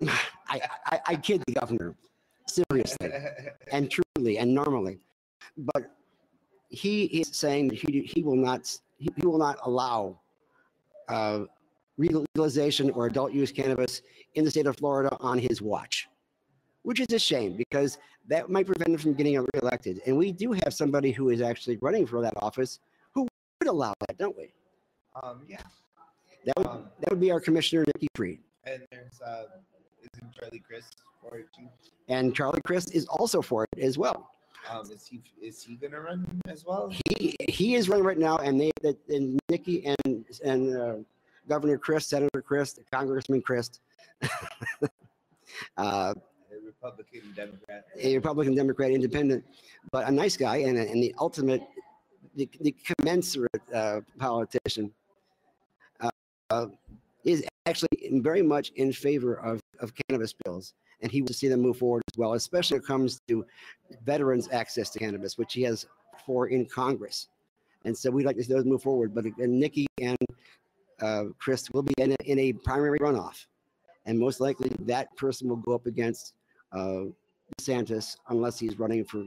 I, 0.48 0.60
I, 0.86 1.00
I 1.06 1.16
kid 1.16 1.42
the 1.46 1.52
governor, 1.52 1.94
seriously 2.46 3.10
and 3.70 3.90
truly 3.90 4.38
and 4.38 4.52
normally. 4.52 4.98
But 5.56 5.94
he 6.68 7.04
is 7.04 7.28
saying 7.32 7.68
that 7.68 7.78
he, 7.78 8.02
he 8.02 8.22
will 8.22 8.36
not 8.36 8.76
he, 8.98 9.10
he 9.16 9.26
will 9.26 9.38
not 9.38 9.58
allow 9.62 10.18
uh, 11.08 11.44
legalization 11.98 12.90
or 12.90 13.06
adult 13.06 13.32
use 13.32 13.52
cannabis 13.52 14.02
in 14.34 14.44
the 14.44 14.50
state 14.50 14.66
of 14.66 14.76
Florida 14.76 15.16
on 15.20 15.38
his 15.38 15.62
watch, 15.62 16.08
which 16.82 17.00
is 17.00 17.06
a 17.12 17.18
shame 17.18 17.56
because 17.56 17.98
that 18.28 18.50
might 18.50 18.66
prevent 18.66 18.90
him 18.90 18.98
from 18.98 19.14
getting 19.14 19.44
reelected. 19.54 20.00
And 20.06 20.16
we 20.16 20.32
do 20.32 20.52
have 20.52 20.72
somebody 20.74 21.12
who 21.12 21.28
is 21.30 21.40
actually 21.40 21.76
running 21.80 22.06
for 22.06 22.20
that 22.22 22.34
office 22.38 22.80
who 23.12 23.22
would 23.60 23.68
allow 23.68 23.94
that, 24.08 24.18
don't 24.18 24.36
we? 24.36 24.52
um, 25.22 25.42
yeah. 25.48 25.60
That 26.46 26.58
would 26.58 26.66
Um, 26.66 26.84
that 27.00 27.10
would 27.10 27.20
be 27.20 27.30
our 27.30 27.40
commissioner 27.40 27.84
Nikki 27.94 28.08
Fried. 28.14 28.38
and 28.64 28.82
there's 28.90 29.20
uh, 29.22 29.44
isn't 30.12 30.34
Charlie 30.34 30.58
Crist 30.66 30.96
for 31.22 31.38
it 31.38 31.46
too? 31.56 31.68
And 32.08 32.34
Charlie 32.34 32.60
Crist 32.66 32.94
is 32.94 33.06
also 33.06 33.40
for 33.40 33.64
it 33.72 33.78
as 33.78 33.96
well. 33.96 34.30
Um, 34.70 34.90
is 34.90 35.06
he 35.06 35.22
is 35.40 35.62
he 35.62 35.76
gonna 35.76 36.00
run 36.00 36.26
as 36.48 36.64
well? 36.66 36.92
he 37.18 37.34
he 37.48 37.76
is 37.76 37.88
running 37.88 38.04
right 38.04 38.18
now, 38.18 38.36
and 38.38 38.60
they 38.60 38.72
that 38.82 38.98
and 39.08 39.38
Nikki 39.48 39.86
and 39.86 40.24
and 40.44 40.76
uh, 40.76 40.96
Governor 41.48 41.78
Crist, 41.78 42.08
Senator 42.10 42.42
Crist, 42.42 42.80
Congressman 42.92 43.42
Crist, 43.42 43.80
uh, 45.76 46.14
A 46.14 46.14
Republican, 46.64 47.20
Democrat. 47.34 47.84
a 47.98 48.14
Republican, 48.14 48.54
Democrat, 48.54 48.90
Independent, 48.90 49.44
but 49.90 50.06
a 50.08 50.10
nice 50.10 50.36
guy 50.36 50.56
and, 50.56 50.78
and 50.78 51.02
the 51.02 51.14
ultimate, 51.18 51.62
the, 52.36 52.48
the 52.60 52.74
commensurate 52.98 53.62
uh, 53.74 54.00
politician, 54.18 54.92
uh, 56.00 56.10
uh, 56.50 56.66
is 57.24 57.44
actually 57.66 57.88
very 58.14 58.42
much 58.42 58.70
in 58.76 58.92
favor 58.92 59.34
of, 59.34 59.60
of 59.80 59.92
cannabis 60.08 60.34
bills. 60.44 60.74
And 61.00 61.10
he 61.12 61.22
will 61.22 61.34
see 61.34 61.48
them 61.48 61.60
move 61.60 61.78
forward 61.78 62.02
as 62.12 62.18
well, 62.18 62.32
especially 62.34 62.76
when 62.76 62.84
it 62.84 62.86
comes 62.86 63.20
to 63.28 63.44
veterans' 64.04 64.48
access 64.50 64.90
to 64.90 64.98
cannabis, 64.98 65.36
which 65.36 65.52
he 65.52 65.62
has 65.62 65.86
for 66.24 66.48
in 66.48 66.64
Congress. 66.66 67.28
And 67.84 67.96
so 67.96 68.10
we'd 68.10 68.24
like 68.24 68.36
to 68.36 68.44
see 68.44 68.52
those 68.52 68.64
move 68.64 68.82
forward. 68.82 69.14
But 69.14 69.26
again, 69.26 69.58
Nikki 69.58 69.86
and 70.00 70.16
uh, 71.00 71.24
Crist 71.38 71.72
will 71.72 71.82
be 71.82 71.94
in 71.98 72.12
a, 72.12 72.16
in 72.24 72.38
a 72.38 72.52
primary 72.52 72.98
runoff. 72.98 73.46
And 74.06 74.18
most 74.18 74.40
likely 74.40 74.70
that 74.80 75.14
person 75.16 75.48
will 75.48 75.56
go 75.56 75.74
up 75.74 75.86
against 75.86 76.34
uh, 76.72 77.04
DeSantis 77.58 78.16
unless 78.28 78.58
he's 78.58 78.78
running 78.78 79.04
for, 79.04 79.24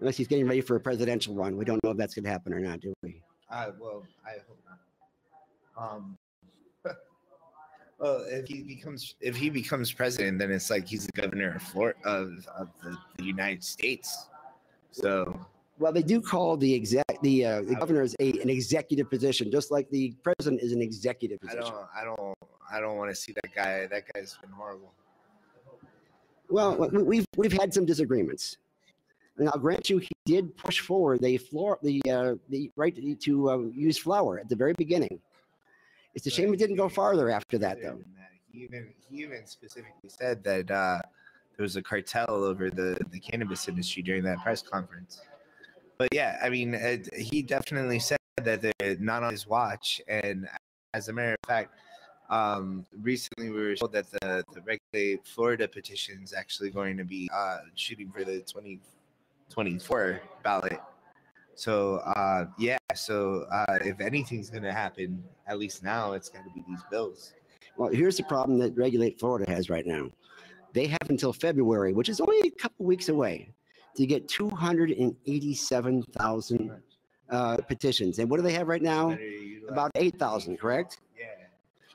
unless 0.00 0.16
he's 0.16 0.28
getting 0.28 0.46
ready 0.46 0.60
for 0.60 0.76
a 0.76 0.80
presidential 0.80 1.34
run. 1.34 1.56
We 1.56 1.64
don't 1.64 1.82
know 1.82 1.90
if 1.90 1.96
that's 1.96 2.14
going 2.14 2.24
to 2.24 2.30
happen 2.30 2.52
or 2.52 2.60
not, 2.60 2.80
do 2.80 2.94
we? 3.02 3.22
I 3.50 3.68
well, 3.78 4.04
I 4.24 4.32
hope 4.48 4.58
not. 4.66 5.94
Um, 5.94 6.18
well, 7.98 8.24
if 8.28 8.48
he 8.48 8.62
becomes 8.62 9.14
if 9.20 9.36
he 9.36 9.50
becomes 9.50 9.92
president, 9.92 10.38
then 10.38 10.50
it's 10.50 10.70
like 10.70 10.86
he's 10.86 11.06
the 11.06 11.20
governor 11.20 11.54
of 11.56 11.62
Florida 11.62 11.98
of, 12.04 12.46
of 12.56 12.68
the, 12.82 12.96
the 13.16 13.24
United 13.24 13.62
States. 13.62 14.28
So 14.90 15.44
Well, 15.78 15.92
they 15.92 16.02
do 16.02 16.20
call 16.20 16.56
the 16.56 16.72
exact 16.72 17.20
the, 17.22 17.44
uh, 17.44 17.62
the 17.62 17.74
governor 17.74 18.02
is 18.02 18.14
a 18.20 18.30
an 18.40 18.48
executive 18.50 19.10
position, 19.10 19.50
just 19.50 19.70
like 19.70 19.90
the 19.90 20.14
president 20.22 20.62
is 20.62 20.72
an 20.72 20.80
executive 20.80 21.40
position. 21.40 21.62
I 21.64 21.70
don't, 21.70 21.88
I 21.96 22.04
don't, 22.04 22.34
I 22.74 22.80
don't 22.80 22.96
want 22.96 23.10
to 23.10 23.14
see 23.16 23.32
that 23.32 23.54
guy. 23.54 23.86
That 23.86 24.04
guy's 24.14 24.36
been 24.40 24.50
horrible. 24.50 24.92
Well, 26.48 26.76
we- 26.90 27.02
we've 27.02 27.26
we've 27.36 27.52
had 27.52 27.74
some 27.74 27.86
disagreements, 27.86 28.58
and 29.38 29.48
I'll 29.48 29.58
grant 29.58 29.90
you, 29.90 29.98
he 29.98 30.10
did 30.26 30.56
push 30.56 30.80
forward 30.80 31.20
the 31.20 31.38
floor 31.38 31.78
the 31.82 32.00
uh, 32.08 32.34
the 32.50 32.70
right 32.76 32.94
to, 32.94 33.14
to 33.16 33.50
uh, 33.50 33.58
use 33.74 33.98
flour 33.98 34.38
at 34.38 34.48
the 34.48 34.56
very 34.56 34.74
beginning. 34.74 35.18
It's 36.14 36.26
a 36.26 36.30
shame 36.30 36.54
it 36.54 36.58
didn't 36.58 36.76
go 36.76 36.88
farther 36.88 37.28
after 37.30 37.58
that, 37.58 37.82
though. 37.82 37.98
He 38.52 38.62
even, 38.62 38.94
he 39.10 39.22
even 39.22 39.44
specifically 39.46 40.08
said 40.08 40.44
that 40.44 40.70
uh, 40.70 41.00
there 41.56 41.64
was 41.64 41.74
a 41.74 41.82
cartel 41.82 42.26
over 42.30 42.70
the, 42.70 42.96
the 43.10 43.18
cannabis 43.18 43.66
industry 43.66 44.00
during 44.00 44.22
that 44.22 44.38
press 44.38 44.62
conference. 44.62 45.22
But 45.98 46.08
yeah, 46.12 46.38
I 46.42 46.48
mean, 46.48 46.74
uh, 46.74 46.98
he 47.16 47.42
definitely 47.42 47.98
said 47.98 48.18
that 48.42 48.60
they're 48.62 48.96
not 48.98 49.22
on 49.22 49.32
his 49.32 49.46
watch. 49.46 50.00
And 50.08 50.48
as 50.92 51.08
a 51.08 51.12
matter 51.12 51.32
of 51.32 51.48
fact, 51.48 51.74
um, 52.30 52.84
recently 53.00 53.50
we 53.50 53.60
were 53.60 53.76
told 53.76 53.92
that 53.92 54.10
the, 54.10 54.44
the 54.52 54.62
regulate 54.62 55.26
Florida 55.26 55.68
petition 55.68 56.20
is 56.22 56.32
actually 56.32 56.70
going 56.70 56.96
to 56.96 57.04
be 57.04 57.28
uh, 57.32 57.58
shooting 57.74 58.10
for 58.10 58.24
the 58.24 58.40
2024 58.40 60.20
ballot. 60.42 60.80
So 61.54 61.96
uh, 61.98 62.46
yeah, 62.58 62.78
so 62.94 63.46
uh, 63.52 63.78
if 63.82 64.00
anything's 64.00 64.50
gonna 64.50 64.72
happen, 64.72 65.22
at 65.46 65.58
least 65.58 65.84
now 65.84 66.12
it's 66.12 66.28
got 66.28 66.42
to 66.44 66.50
be 66.50 66.64
these 66.68 66.82
bills. 66.90 67.32
Well, 67.76 67.90
here's 67.90 68.16
the 68.16 68.24
problem 68.24 68.58
that 68.58 68.76
Regulate 68.76 69.18
Florida 69.20 69.50
has 69.50 69.70
right 69.70 69.86
now. 69.86 70.10
They 70.72 70.86
have 70.86 71.08
until 71.08 71.32
February, 71.32 71.92
which 71.92 72.08
is 72.08 72.20
only 72.20 72.40
a 72.40 72.50
couple 72.50 72.86
weeks 72.86 73.08
away, 73.08 73.50
to 73.96 74.06
get 74.06 74.28
287,000 74.28 76.70
uh, 77.30 77.56
petitions. 77.68 78.18
And 78.18 78.28
what 78.28 78.36
do 78.36 78.42
they 78.42 78.52
have 78.52 78.68
right 78.68 78.82
now? 78.82 79.16
About 79.68 79.90
8,000, 79.94 80.58
correct? 80.58 81.00
Yeah. 81.18 81.26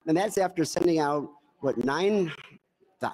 And 0.07 0.17
that's 0.17 0.37
after 0.37 0.63
sending 0.65 0.99
out, 0.99 1.29
what, 1.59 1.77
nine, 1.83 2.31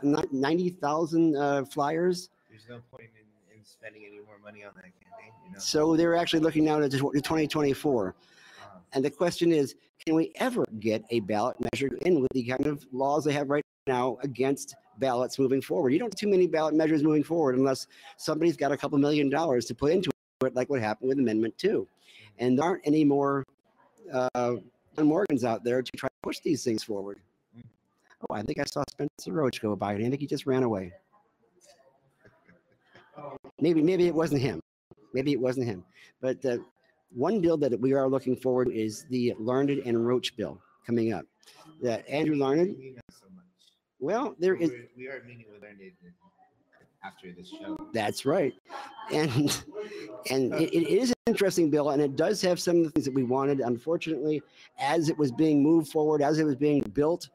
90,000 0.04 1.36
uh, 1.36 1.66
flyers? 1.66 2.30
There's 2.50 2.66
no 2.70 2.80
point 2.92 3.10
in, 3.16 3.58
in 3.58 3.66
spending 3.66 4.04
any 4.06 4.20
more 4.20 4.38
money 4.44 4.64
on 4.64 4.72
that 4.76 4.84
campaign. 4.84 5.32
You 5.46 5.54
know. 5.54 5.60
So 5.60 5.96
they're 5.96 6.16
actually 6.16 6.42
looking 6.42 6.66
now 6.66 6.78
to 6.80 6.88
2024. 6.90 8.08
Uh, 8.08 8.12
And 8.94 9.04
the 9.04 9.10
question 9.10 9.52
is, 9.52 9.74
can 10.06 10.14
we 10.16 10.32
ever 10.36 10.64
get 10.80 11.04
a 11.10 11.22
ballot 11.22 11.58
measure 11.74 11.90
in 12.06 12.22
with 12.22 12.32
the 12.34 12.44
kind 12.44 12.68
of 12.68 12.86
laws 12.92 13.24
they 13.26 13.34
have 13.34 13.50
right 13.50 13.66
now 13.88 14.18
against 14.24 14.76
ballots 15.00 15.40
moving 15.40 15.62
forward? 15.62 15.92
You 15.92 16.00
don't 16.00 16.14
have 16.14 16.20
too 16.20 16.28
many 16.28 16.48
ballot 16.48 16.74
measures 16.74 17.04
moving 17.04 17.24
forward 17.24 17.56
unless 17.56 17.88
somebody's 18.18 18.58
got 18.58 18.72
a 18.72 18.78
couple 18.78 18.98
million 18.98 19.30
dollars 19.30 19.66
to 19.66 19.76
put 19.76 19.92
into 19.92 20.10
it, 20.44 20.56
like 20.56 20.70
what 20.70 20.82
happened 20.82 21.10
with 21.10 21.20
Amendment 21.20 21.58
2. 21.58 21.88
And 22.40 22.58
there 22.58 22.66
aren't 22.66 22.82
any 22.86 23.04
more 23.04 23.44
uh, 24.12 24.56
Morgans 24.98 25.44
out 25.44 25.64
there 25.64 25.82
to 25.82 25.92
try 25.96 26.08
to 26.08 26.16
push 26.24 26.40
these 26.40 26.64
things 26.64 26.84
forward. 26.84 27.20
Oh, 28.30 28.34
I 28.34 28.42
think 28.42 28.60
I 28.60 28.64
saw 28.64 28.84
Spencer 28.90 29.34
Roach 29.34 29.62
go 29.62 29.76
by, 29.76 29.94
and 29.94 30.06
I 30.06 30.10
think 30.10 30.22
he 30.22 30.28
just 30.28 30.46
ran 30.46 30.64
away. 30.64 30.94
Maybe, 33.60 33.82
maybe 33.82 34.08
it 34.08 34.16
wasn't 34.16 34.42
him. 34.42 34.62
Maybe 35.14 35.32
it 35.32 35.40
wasn't 35.40 35.68
him. 35.68 35.86
But 36.22 36.44
uh, 36.46 36.58
one 37.14 37.40
bill 37.40 37.58
that 37.58 37.80
we 37.80 37.94
are 37.94 38.10
looking 38.10 38.36
forward 38.36 38.70
is 38.72 39.06
the 39.10 39.34
Learned 39.38 39.70
and 39.70 40.06
Roach 40.06 40.36
bill 40.36 40.60
coming 40.86 41.14
up. 41.14 41.26
That 41.82 42.08
Andrew 42.10 42.36
Learned, 42.36 42.76
we 42.78 42.92
not 42.92 43.04
so 43.12 43.26
much. 43.36 43.46
Well, 44.06 44.36
there 44.38 44.56
is, 44.56 44.70
We're- 44.70 44.90
we 44.96 45.08
are 45.08 45.24
meeting 45.28 45.46
with 45.52 45.64
Learned 45.64 45.82
after 47.04 47.32
this 47.32 47.50
show. 47.50 47.76
that's 47.92 48.26
right. 48.26 48.54
And, 49.12 49.64
and 50.30 50.54
it, 50.56 50.74
it 50.74 50.88
is 50.88 51.10
an 51.10 51.16
interesting 51.28 51.70
bill 51.70 51.90
and 51.90 52.02
it 52.02 52.16
does 52.16 52.42
have 52.42 52.60
some 52.60 52.78
of 52.78 52.84
the 52.84 52.90
things 52.92 53.06
that 53.06 53.14
we 53.14 53.24
wanted. 53.24 53.62
Unfortunately, 53.62 54.42
as 54.80 55.10
it 55.10 55.18
was 55.18 55.32
being 55.32 55.62
moved 55.62 55.92
forward, 55.92 56.22
as 56.22 56.40
it 56.40 56.44
was 56.44 56.56
being 56.56 56.82
built, 56.94 57.30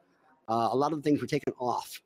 uh, 0.47 0.69
a 0.71 0.75
lot 0.75 0.93
of 0.93 1.01
the 1.01 1.09
things 1.09 1.21
were 1.21 1.27
taken 1.27 1.53
off 1.59 2.01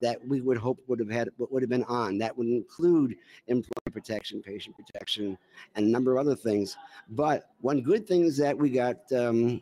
that 0.00 0.18
we 0.26 0.40
would 0.40 0.56
hope 0.56 0.80
would 0.86 0.98
have 0.98 1.10
had, 1.10 1.28
would 1.38 1.62
have 1.62 1.68
been 1.68 1.84
on. 1.84 2.16
That 2.18 2.36
would 2.36 2.46
include 2.46 3.16
employee 3.48 3.92
protection, 3.92 4.42
patient 4.42 4.76
protection, 4.76 5.36
and 5.76 5.86
a 5.86 5.88
number 5.88 6.12
of 6.12 6.26
other 6.26 6.36
things. 6.36 6.76
But 7.10 7.50
one 7.60 7.82
good 7.82 8.06
thing 8.06 8.24
is 8.24 8.36
that 8.38 8.56
we 8.56 8.70
got 8.70 8.96
um, 9.12 9.60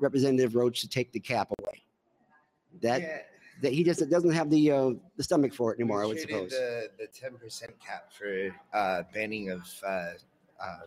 Representative 0.00 0.54
Roach 0.54 0.80
to 0.80 0.88
take 0.88 1.12
the 1.12 1.20
cap 1.20 1.52
away. 1.60 1.82
That 2.80 3.00
yeah, 3.02 3.18
that 3.62 3.72
he 3.72 3.82
just 3.82 4.08
doesn't 4.08 4.32
have 4.32 4.50
the 4.50 4.70
uh, 4.70 4.90
the 5.16 5.22
stomach 5.22 5.52
for 5.52 5.72
it 5.72 5.80
anymore. 5.80 6.02
I 6.02 6.06
would 6.06 6.20
suppose. 6.20 6.50
The 6.50 6.90
the 6.98 7.06
ten 7.08 7.36
percent 7.36 7.72
cap 7.80 8.12
for 8.12 8.54
uh, 8.72 9.02
banning 9.12 9.50
of 9.50 9.62
uh, 9.86 10.10
uh, 10.62 10.78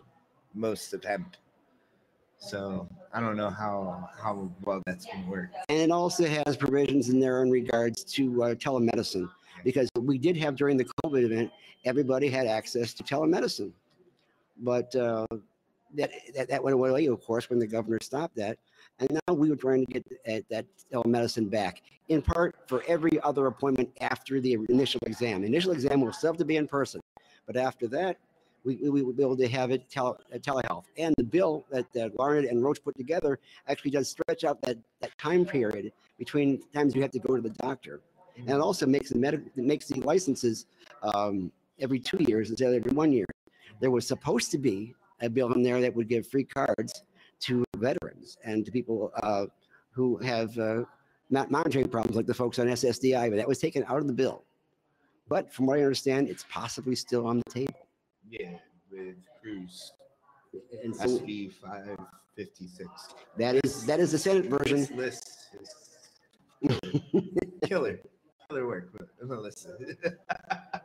most 0.54 0.94
of 0.94 1.04
hemp. 1.04 1.36
So 2.38 2.88
I 3.12 3.20
don't 3.20 3.36
know 3.36 3.50
how 3.50 4.08
how 4.20 4.50
well 4.62 4.82
that's 4.86 5.06
gonna 5.06 5.30
work. 5.30 5.50
And 5.68 5.78
it 5.78 5.90
also 5.90 6.26
has 6.26 6.56
provisions 6.56 7.08
in 7.08 7.20
there 7.20 7.42
in 7.42 7.50
regards 7.50 8.02
to 8.14 8.42
uh, 8.42 8.54
telemedicine, 8.54 9.30
because 9.64 9.88
we 9.96 10.18
did 10.18 10.36
have 10.38 10.56
during 10.56 10.76
the 10.76 10.86
COVID 11.04 11.24
event, 11.24 11.50
everybody 11.84 12.28
had 12.28 12.46
access 12.46 12.94
to 12.94 13.04
telemedicine. 13.04 13.72
But 14.58 14.94
uh, 14.96 15.26
that, 15.94 16.10
that, 16.34 16.48
that 16.48 16.62
went 16.62 16.74
away, 16.74 17.06
of 17.06 17.24
course, 17.24 17.48
when 17.48 17.58
the 17.58 17.66
governor 17.66 17.98
stopped 18.02 18.36
that. 18.36 18.58
And 18.98 19.18
now 19.26 19.34
we 19.34 19.50
were 19.50 19.56
trying 19.56 19.86
to 19.86 19.92
get 19.92 20.24
that, 20.26 20.48
that 20.50 20.66
telemedicine 20.92 21.50
back, 21.50 21.82
in 22.08 22.22
part 22.22 22.56
for 22.66 22.84
every 22.86 23.20
other 23.22 23.46
appointment 23.46 23.90
after 24.00 24.40
the 24.40 24.58
initial 24.68 25.00
exam. 25.06 25.40
The 25.40 25.46
initial 25.46 25.72
exam 25.72 26.00
will 26.00 26.12
still 26.12 26.32
have 26.32 26.38
to 26.38 26.44
be 26.44 26.56
in 26.56 26.68
person, 26.68 27.00
but 27.46 27.56
after 27.56 27.88
that, 27.88 28.18
we, 28.64 28.76
we 28.88 29.02
be 29.12 29.22
able 29.22 29.36
to 29.36 29.48
have 29.48 29.70
it 29.70 29.88
tele, 29.90 30.16
uh, 30.32 30.38
telehealth. 30.38 30.84
And 30.96 31.14
the 31.18 31.24
bill 31.24 31.64
that, 31.70 31.92
that 31.94 32.18
Learned 32.18 32.46
and 32.46 32.62
Roach 32.62 32.82
put 32.82 32.96
together 32.96 33.38
actually 33.66 33.90
does 33.90 34.08
stretch 34.08 34.44
out 34.44 34.60
that, 34.62 34.76
that 35.00 35.16
time 35.18 35.44
period 35.44 35.92
between 36.18 36.62
times 36.72 36.94
you 36.94 37.02
have 37.02 37.10
to 37.12 37.18
go 37.18 37.34
to 37.34 37.42
the 37.42 37.50
doctor. 37.50 38.00
And 38.36 38.48
it 38.48 38.60
also 38.60 38.86
makes 38.86 39.10
the 39.10 39.22
it 39.28 39.56
makes 39.56 39.88
the 39.88 40.00
licenses 40.00 40.66
um, 41.02 41.50
every 41.80 41.98
two 41.98 42.18
years 42.20 42.50
instead 42.50 42.68
of 42.68 42.74
every 42.74 42.92
one 42.92 43.12
year. 43.12 43.26
There 43.80 43.90
was 43.90 44.06
supposed 44.06 44.50
to 44.52 44.58
be 44.58 44.94
a 45.20 45.28
bill 45.28 45.52
in 45.52 45.62
there 45.62 45.80
that 45.80 45.94
would 45.94 46.08
give 46.08 46.26
free 46.26 46.44
cards 46.44 47.02
to 47.42 47.64
veterans 47.76 48.36
and 48.44 48.64
to 48.64 48.72
people 48.72 49.12
uh, 49.22 49.46
who 49.90 50.16
have 50.18 50.56
uh, 50.58 50.84
not 51.30 51.50
monetary 51.50 51.86
problems 51.86 52.16
like 52.16 52.26
the 52.26 52.34
folks 52.34 52.58
on 52.58 52.66
SSDI, 52.66 53.30
but 53.30 53.36
that 53.36 53.48
was 53.48 53.58
taken 53.58 53.84
out 53.88 53.98
of 53.98 54.06
the 54.06 54.12
bill. 54.12 54.44
But 55.28 55.52
from 55.52 55.66
what 55.66 55.78
I 55.78 55.82
understand, 55.82 56.28
it's 56.28 56.44
possibly 56.50 56.94
still 56.94 57.26
on 57.26 57.42
the 57.44 57.50
table. 57.50 57.86
Yeah, 58.28 58.50
with 58.90 59.16
Cruz 59.40 59.92
And 60.84 60.94
so 60.94 61.06
SB 61.06 61.52
five 61.54 61.98
fifty 62.36 62.66
six. 62.66 62.88
that 63.36 63.56
is 63.64 63.84
that 63.86 64.00
is 64.00 64.12
the 64.12 64.18
Senate 64.18 64.46
version. 64.46 64.80
This 64.80 64.90
list 64.90 65.48
is 66.62 66.70
killer, 67.64 68.00
killer 68.48 68.66
work. 68.66 68.90
But 68.92 69.28
Melissa. 69.28 69.76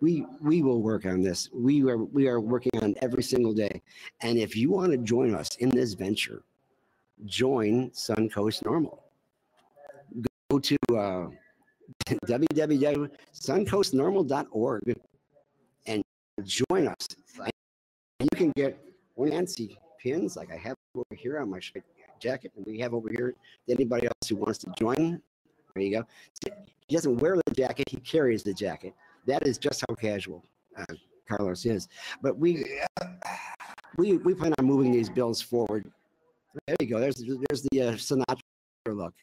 we 0.00 0.26
we 0.40 0.62
will 0.62 0.80
work 0.82 1.06
on 1.06 1.22
this. 1.22 1.48
We 1.52 1.88
are 1.88 1.98
we 1.98 2.26
are 2.28 2.40
working 2.40 2.72
on 2.82 2.96
every 3.00 3.22
single 3.22 3.52
day. 3.52 3.80
And 4.20 4.36
if 4.38 4.56
you 4.56 4.70
want 4.70 4.90
to 4.92 4.98
join 4.98 5.34
us 5.34 5.56
in 5.56 5.70
this 5.70 5.94
venture, 5.94 6.42
join 7.24 7.90
Suncoast 7.90 8.62
NORML. 8.64 8.98
Go 10.50 10.58
to 10.58 10.76
uh, 10.90 11.28
www.suncoastnorml.org 12.26 15.00
and 15.86 16.02
join 16.44 16.88
us. 16.88 17.06
And 17.38 17.52
you 18.20 18.28
can 18.36 18.52
get 18.56 18.78
Nancy 19.16 19.78
pins 20.00 20.36
like 20.36 20.50
I 20.52 20.56
have 20.56 20.76
over 20.94 21.14
here 21.14 21.38
on 21.40 21.48
my 21.50 21.60
jacket, 22.20 22.52
and 22.56 22.66
we 22.66 22.78
have 22.80 22.92
over 22.94 23.08
here. 23.10 23.34
Anybody 23.68 24.06
else 24.06 24.28
who 24.28 24.36
wants 24.36 24.58
to 24.58 24.72
join, 24.78 25.20
there 25.74 25.82
you 25.82 25.98
go. 25.98 26.04
He 26.86 26.94
doesn't 26.94 27.16
wear 27.18 27.36
the 27.36 27.42
jacket; 27.54 27.88
he 27.88 27.96
carries 27.98 28.42
the 28.42 28.52
jacket 28.52 28.94
that 29.26 29.46
is 29.46 29.58
just 29.58 29.84
how 29.88 29.94
casual 29.94 30.44
uh, 30.76 30.84
Carlos 31.28 31.64
is. 31.66 31.88
But 32.22 32.38
we 32.38 32.64
we 33.96 34.18
we 34.18 34.34
plan 34.34 34.54
on 34.58 34.66
moving 34.66 34.92
these 34.92 35.08
bills 35.08 35.40
forward. 35.40 35.90
There 36.66 36.76
you 36.80 36.86
go. 36.86 37.00
There's 37.00 37.16
there's 37.16 37.62
the 37.70 37.82
uh, 37.82 37.92
Sinatra 37.92 38.38
look. 38.86 39.14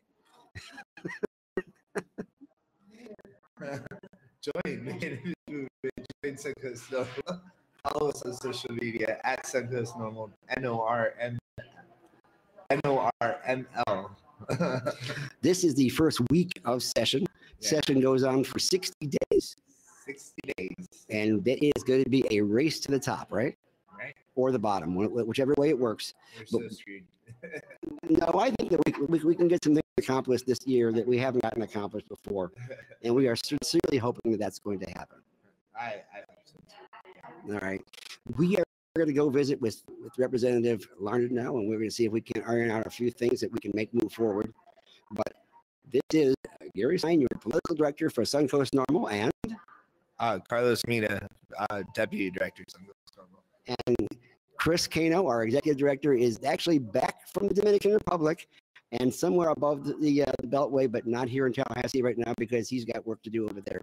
Join, 4.41 4.83
man. 4.83 5.33
Join 5.47 6.35
Suncoast 6.35 6.89
NORML. 6.89 7.41
Follow 7.83 8.09
us 8.09 8.21
on 8.23 8.33
social 8.33 8.73
media 8.73 9.19
at 9.23 9.45
Suncoast 9.45 9.95
NORML. 9.97 10.31
N 10.57 10.65
O 10.65 10.81
R 10.81 11.13
M 11.19 11.37
N 12.71 12.79
O 12.85 13.09
R 13.21 13.39
M 13.45 13.67
L. 13.87 14.17
This 15.41 15.63
is 15.63 15.75
the 15.75 15.89
first 15.89 16.19
week 16.31 16.59
of 16.65 16.81
session. 16.81 17.25
Yeah. 17.59 17.69
Session 17.69 18.01
goes 18.01 18.23
on 18.23 18.43
for 18.43 18.57
60 18.57 18.95
days, 19.05 19.30
60 20.21 20.53
days, 20.57 21.05
and 21.09 21.43
that 21.45 21.63
is 21.63 21.83
going 21.83 22.03
to 22.03 22.09
be 22.09 22.25
a 22.31 22.41
race 22.41 22.79
to 22.81 22.91
the 22.91 22.99
top, 22.99 23.31
right? 23.31 23.57
right? 23.97 24.15
Or 24.35 24.51
the 24.51 24.59
bottom, 24.59 24.95
whichever 24.95 25.53
way 25.57 25.69
it 25.69 25.77
works. 25.79 26.13
But- 26.51 26.61
No, 28.09 28.27
I 28.37 28.51
think 28.51 28.69
that 28.71 28.81
we, 28.85 29.05
we, 29.05 29.19
we 29.23 29.35
can 29.35 29.47
get 29.47 29.63
some 29.63 29.73
things 29.73 29.83
accomplished 29.97 30.45
this 30.45 30.59
year 30.67 30.91
that 30.91 31.07
we 31.07 31.17
haven't 31.17 31.41
gotten 31.41 31.61
accomplished 31.61 32.07
before, 32.09 32.51
and 33.03 33.15
we 33.15 33.27
are 33.27 33.35
sincerely 33.35 33.97
hoping 33.97 34.31
that 34.31 34.39
that's 34.39 34.59
going 34.59 34.79
to 34.79 34.89
happen. 34.91 35.19
I, 35.79 36.01
I. 36.13 37.51
All 37.53 37.59
right. 37.59 37.81
We 38.37 38.57
are 38.57 38.63
going 38.95 39.07
to 39.07 39.13
go 39.13 39.29
visit 39.29 39.59
with, 39.61 39.81
with 40.03 40.11
Representative 40.17 40.87
Learned 40.99 41.31
now, 41.31 41.57
and 41.57 41.67
we're 41.67 41.77
going 41.77 41.89
to 41.89 41.95
see 41.95 42.05
if 42.05 42.11
we 42.11 42.21
can 42.21 42.43
iron 42.43 42.69
out 42.69 42.85
a 42.85 42.89
few 42.89 43.09
things 43.09 43.39
that 43.41 43.51
we 43.51 43.59
can 43.59 43.71
make 43.73 43.93
move 43.93 44.11
forward. 44.11 44.53
But 45.11 45.33
this 45.91 46.01
is 46.13 46.35
Gary 46.75 46.99
Stein, 46.99 47.19
your 47.19 47.29
political 47.39 47.75
director 47.75 48.09
for 48.09 48.23
Suncoast 48.23 48.71
NORML, 48.75 49.11
and 49.11 49.57
Uh, 50.21 50.37
Carlos 50.47 50.83
Mita, 50.85 51.27
uh, 51.71 51.81
deputy 51.95 52.29
director. 52.29 52.63
And 53.87 54.07
Chris 54.55 54.87
Cano, 54.87 55.25
our 55.27 55.43
executive 55.43 55.79
director, 55.79 56.13
is 56.13 56.39
actually 56.45 56.77
back 56.77 57.27
from 57.33 57.47
the 57.47 57.55
Dominican 57.55 57.93
Republic 57.93 58.47
and 58.91 59.11
somewhere 59.11 59.49
above 59.49 59.83
the, 59.83 59.95
the, 59.95 60.23
uh, 60.23 60.31
Beltway, 60.45 60.91
but 60.91 61.07
not 61.07 61.27
here 61.27 61.47
in 61.47 61.53
Tallahassee 61.53 62.03
right 62.03 62.17
now 62.19 62.35
because 62.37 62.69
he's 62.69 62.85
got 62.85 63.05
work 63.07 63.23
to 63.23 63.31
do 63.31 63.49
over 63.49 63.61
there. 63.61 63.81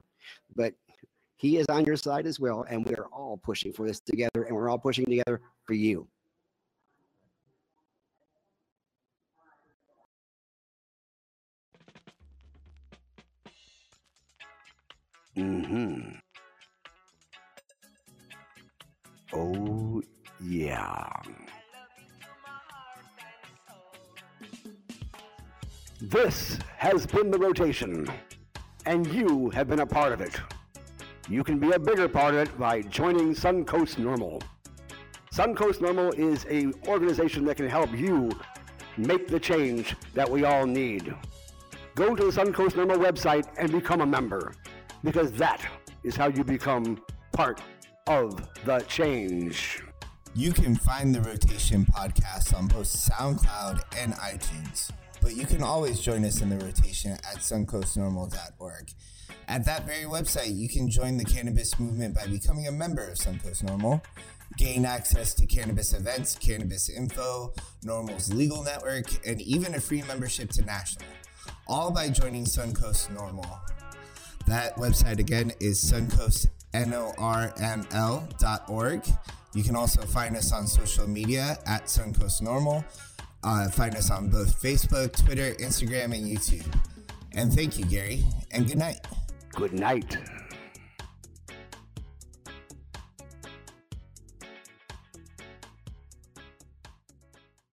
But 0.54 0.74
he 1.38 1.56
is 1.56 1.66
on 1.68 1.84
your 1.84 1.96
side 1.96 2.24
as 2.24 2.38
well, 2.38 2.64
and 2.70 2.86
we 2.86 2.94
are 2.94 3.06
all 3.06 3.38
pushing 3.38 3.72
for 3.72 3.88
this 3.88 3.98
together, 3.98 4.44
and 4.44 4.54
we're 4.54 4.70
all 4.70 4.78
pushing 4.78 5.06
together 5.06 5.40
for 5.64 5.74
you. 5.74 6.06
Hmm. 15.34 16.18
Oh 19.32 20.02
yeah. 20.42 21.06
This 26.00 26.58
has 26.76 27.06
been 27.06 27.30
the 27.30 27.38
rotation, 27.38 28.08
and 28.86 29.06
you 29.08 29.50
have 29.50 29.68
been 29.68 29.80
a 29.80 29.86
part 29.86 30.12
of 30.12 30.20
it. 30.20 30.40
You 31.28 31.42
can 31.44 31.58
be 31.58 31.72
a 31.72 31.78
bigger 31.78 32.08
part 32.08 32.34
of 32.34 32.40
it 32.40 32.58
by 32.58 32.82
joining 32.82 33.34
Suncoast 33.34 33.96
NORML. 33.96 34.40
Suncoast 35.34 35.80
NORML 35.80 36.18
is 36.18 36.46
a 36.48 36.72
organization 36.88 37.44
that 37.46 37.56
can 37.56 37.68
help 37.68 37.92
you 37.92 38.30
make 38.96 39.28
the 39.28 39.38
change 39.38 39.94
that 40.14 40.28
we 40.28 40.44
all 40.44 40.66
need. 40.66 41.14
Go 41.96 42.14
to 42.14 42.30
the 42.30 42.32
Suncoast 42.32 42.72
NORML 42.72 43.04
website 43.04 43.46
and 43.58 43.70
become 43.70 44.00
a 44.00 44.06
member, 44.06 44.54
because 45.04 45.32
that 45.32 45.60
is 46.04 46.16
how 46.16 46.28
you 46.28 46.44
become 46.44 47.02
part 47.32 47.60
of 48.08 48.48
the 48.64 48.78
change. 48.88 49.82
You 50.34 50.52
can 50.52 50.74
find 50.74 51.14
the 51.14 51.20
Rotation 51.20 51.84
podcast 51.84 52.56
on 52.56 52.66
both 52.66 52.86
SoundCloud 52.86 53.82
and 53.98 54.14
iTunes, 54.14 54.90
but 55.20 55.36
you 55.36 55.44
can 55.44 55.62
always 55.62 56.00
join 56.00 56.24
us 56.24 56.40
in 56.40 56.48
the 56.48 56.56
rotation 56.56 57.12
at 57.12 57.38
suncoastnorml.org. 57.40 58.90
At 59.46 59.64
that 59.66 59.86
very 59.86 60.04
website, 60.04 60.56
you 60.56 60.70
can 60.70 60.88
join 60.88 61.18
the 61.18 61.24
cannabis 61.24 61.78
movement 61.78 62.14
by 62.14 62.26
becoming 62.26 62.66
a 62.66 62.72
member 62.72 63.06
of 63.06 63.18
Suncoast 63.18 63.64
NORML, 63.64 64.00
gain 64.56 64.86
access 64.86 65.34
to 65.34 65.46
cannabis 65.46 65.92
events, 65.92 66.34
cannabis 66.36 66.88
info, 66.88 67.52
NORML's 67.84 68.32
legal 68.32 68.62
network, 68.62 69.06
and 69.26 69.42
even 69.42 69.74
a 69.74 69.80
free 69.80 70.02
membership 70.02 70.50
to 70.52 70.64
National, 70.64 71.08
all 71.66 71.90
by 71.90 72.08
joining 72.08 72.44
Suncoast 72.44 73.14
NORML. 73.14 73.58
That 74.46 74.76
website 74.76 75.18
again 75.18 75.52
is 75.60 75.78
suncoastnorml.org. 76.72 79.06
You 79.54 79.62
can 79.62 79.76
also 79.76 80.02
find 80.02 80.36
us 80.36 80.52
on 80.52 80.66
social 80.66 81.08
media 81.08 81.56
at 81.66 81.86
Suncoast 81.86 82.42
NORML. 82.42 82.84
Uh, 83.42 83.70
find 83.70 83.96
us 83.96 84.10
on 84.10 84.28
both 84.28 84.60
Facebook, 84.60 85.16
Twitter, 85.24 85.54
Instagram, 85.54 86.14
and 86.14 86.26
YouTube. 86.26 86.66
And 87.32 87.50
thank 87.52 87.78
you, 87.78 87.84
Gary, 87.84 88.24
and 88.50 88.66
good 88.66 88.78
night. 88.78 89.00
Good 89.52 89.72
night. 89.72 90.18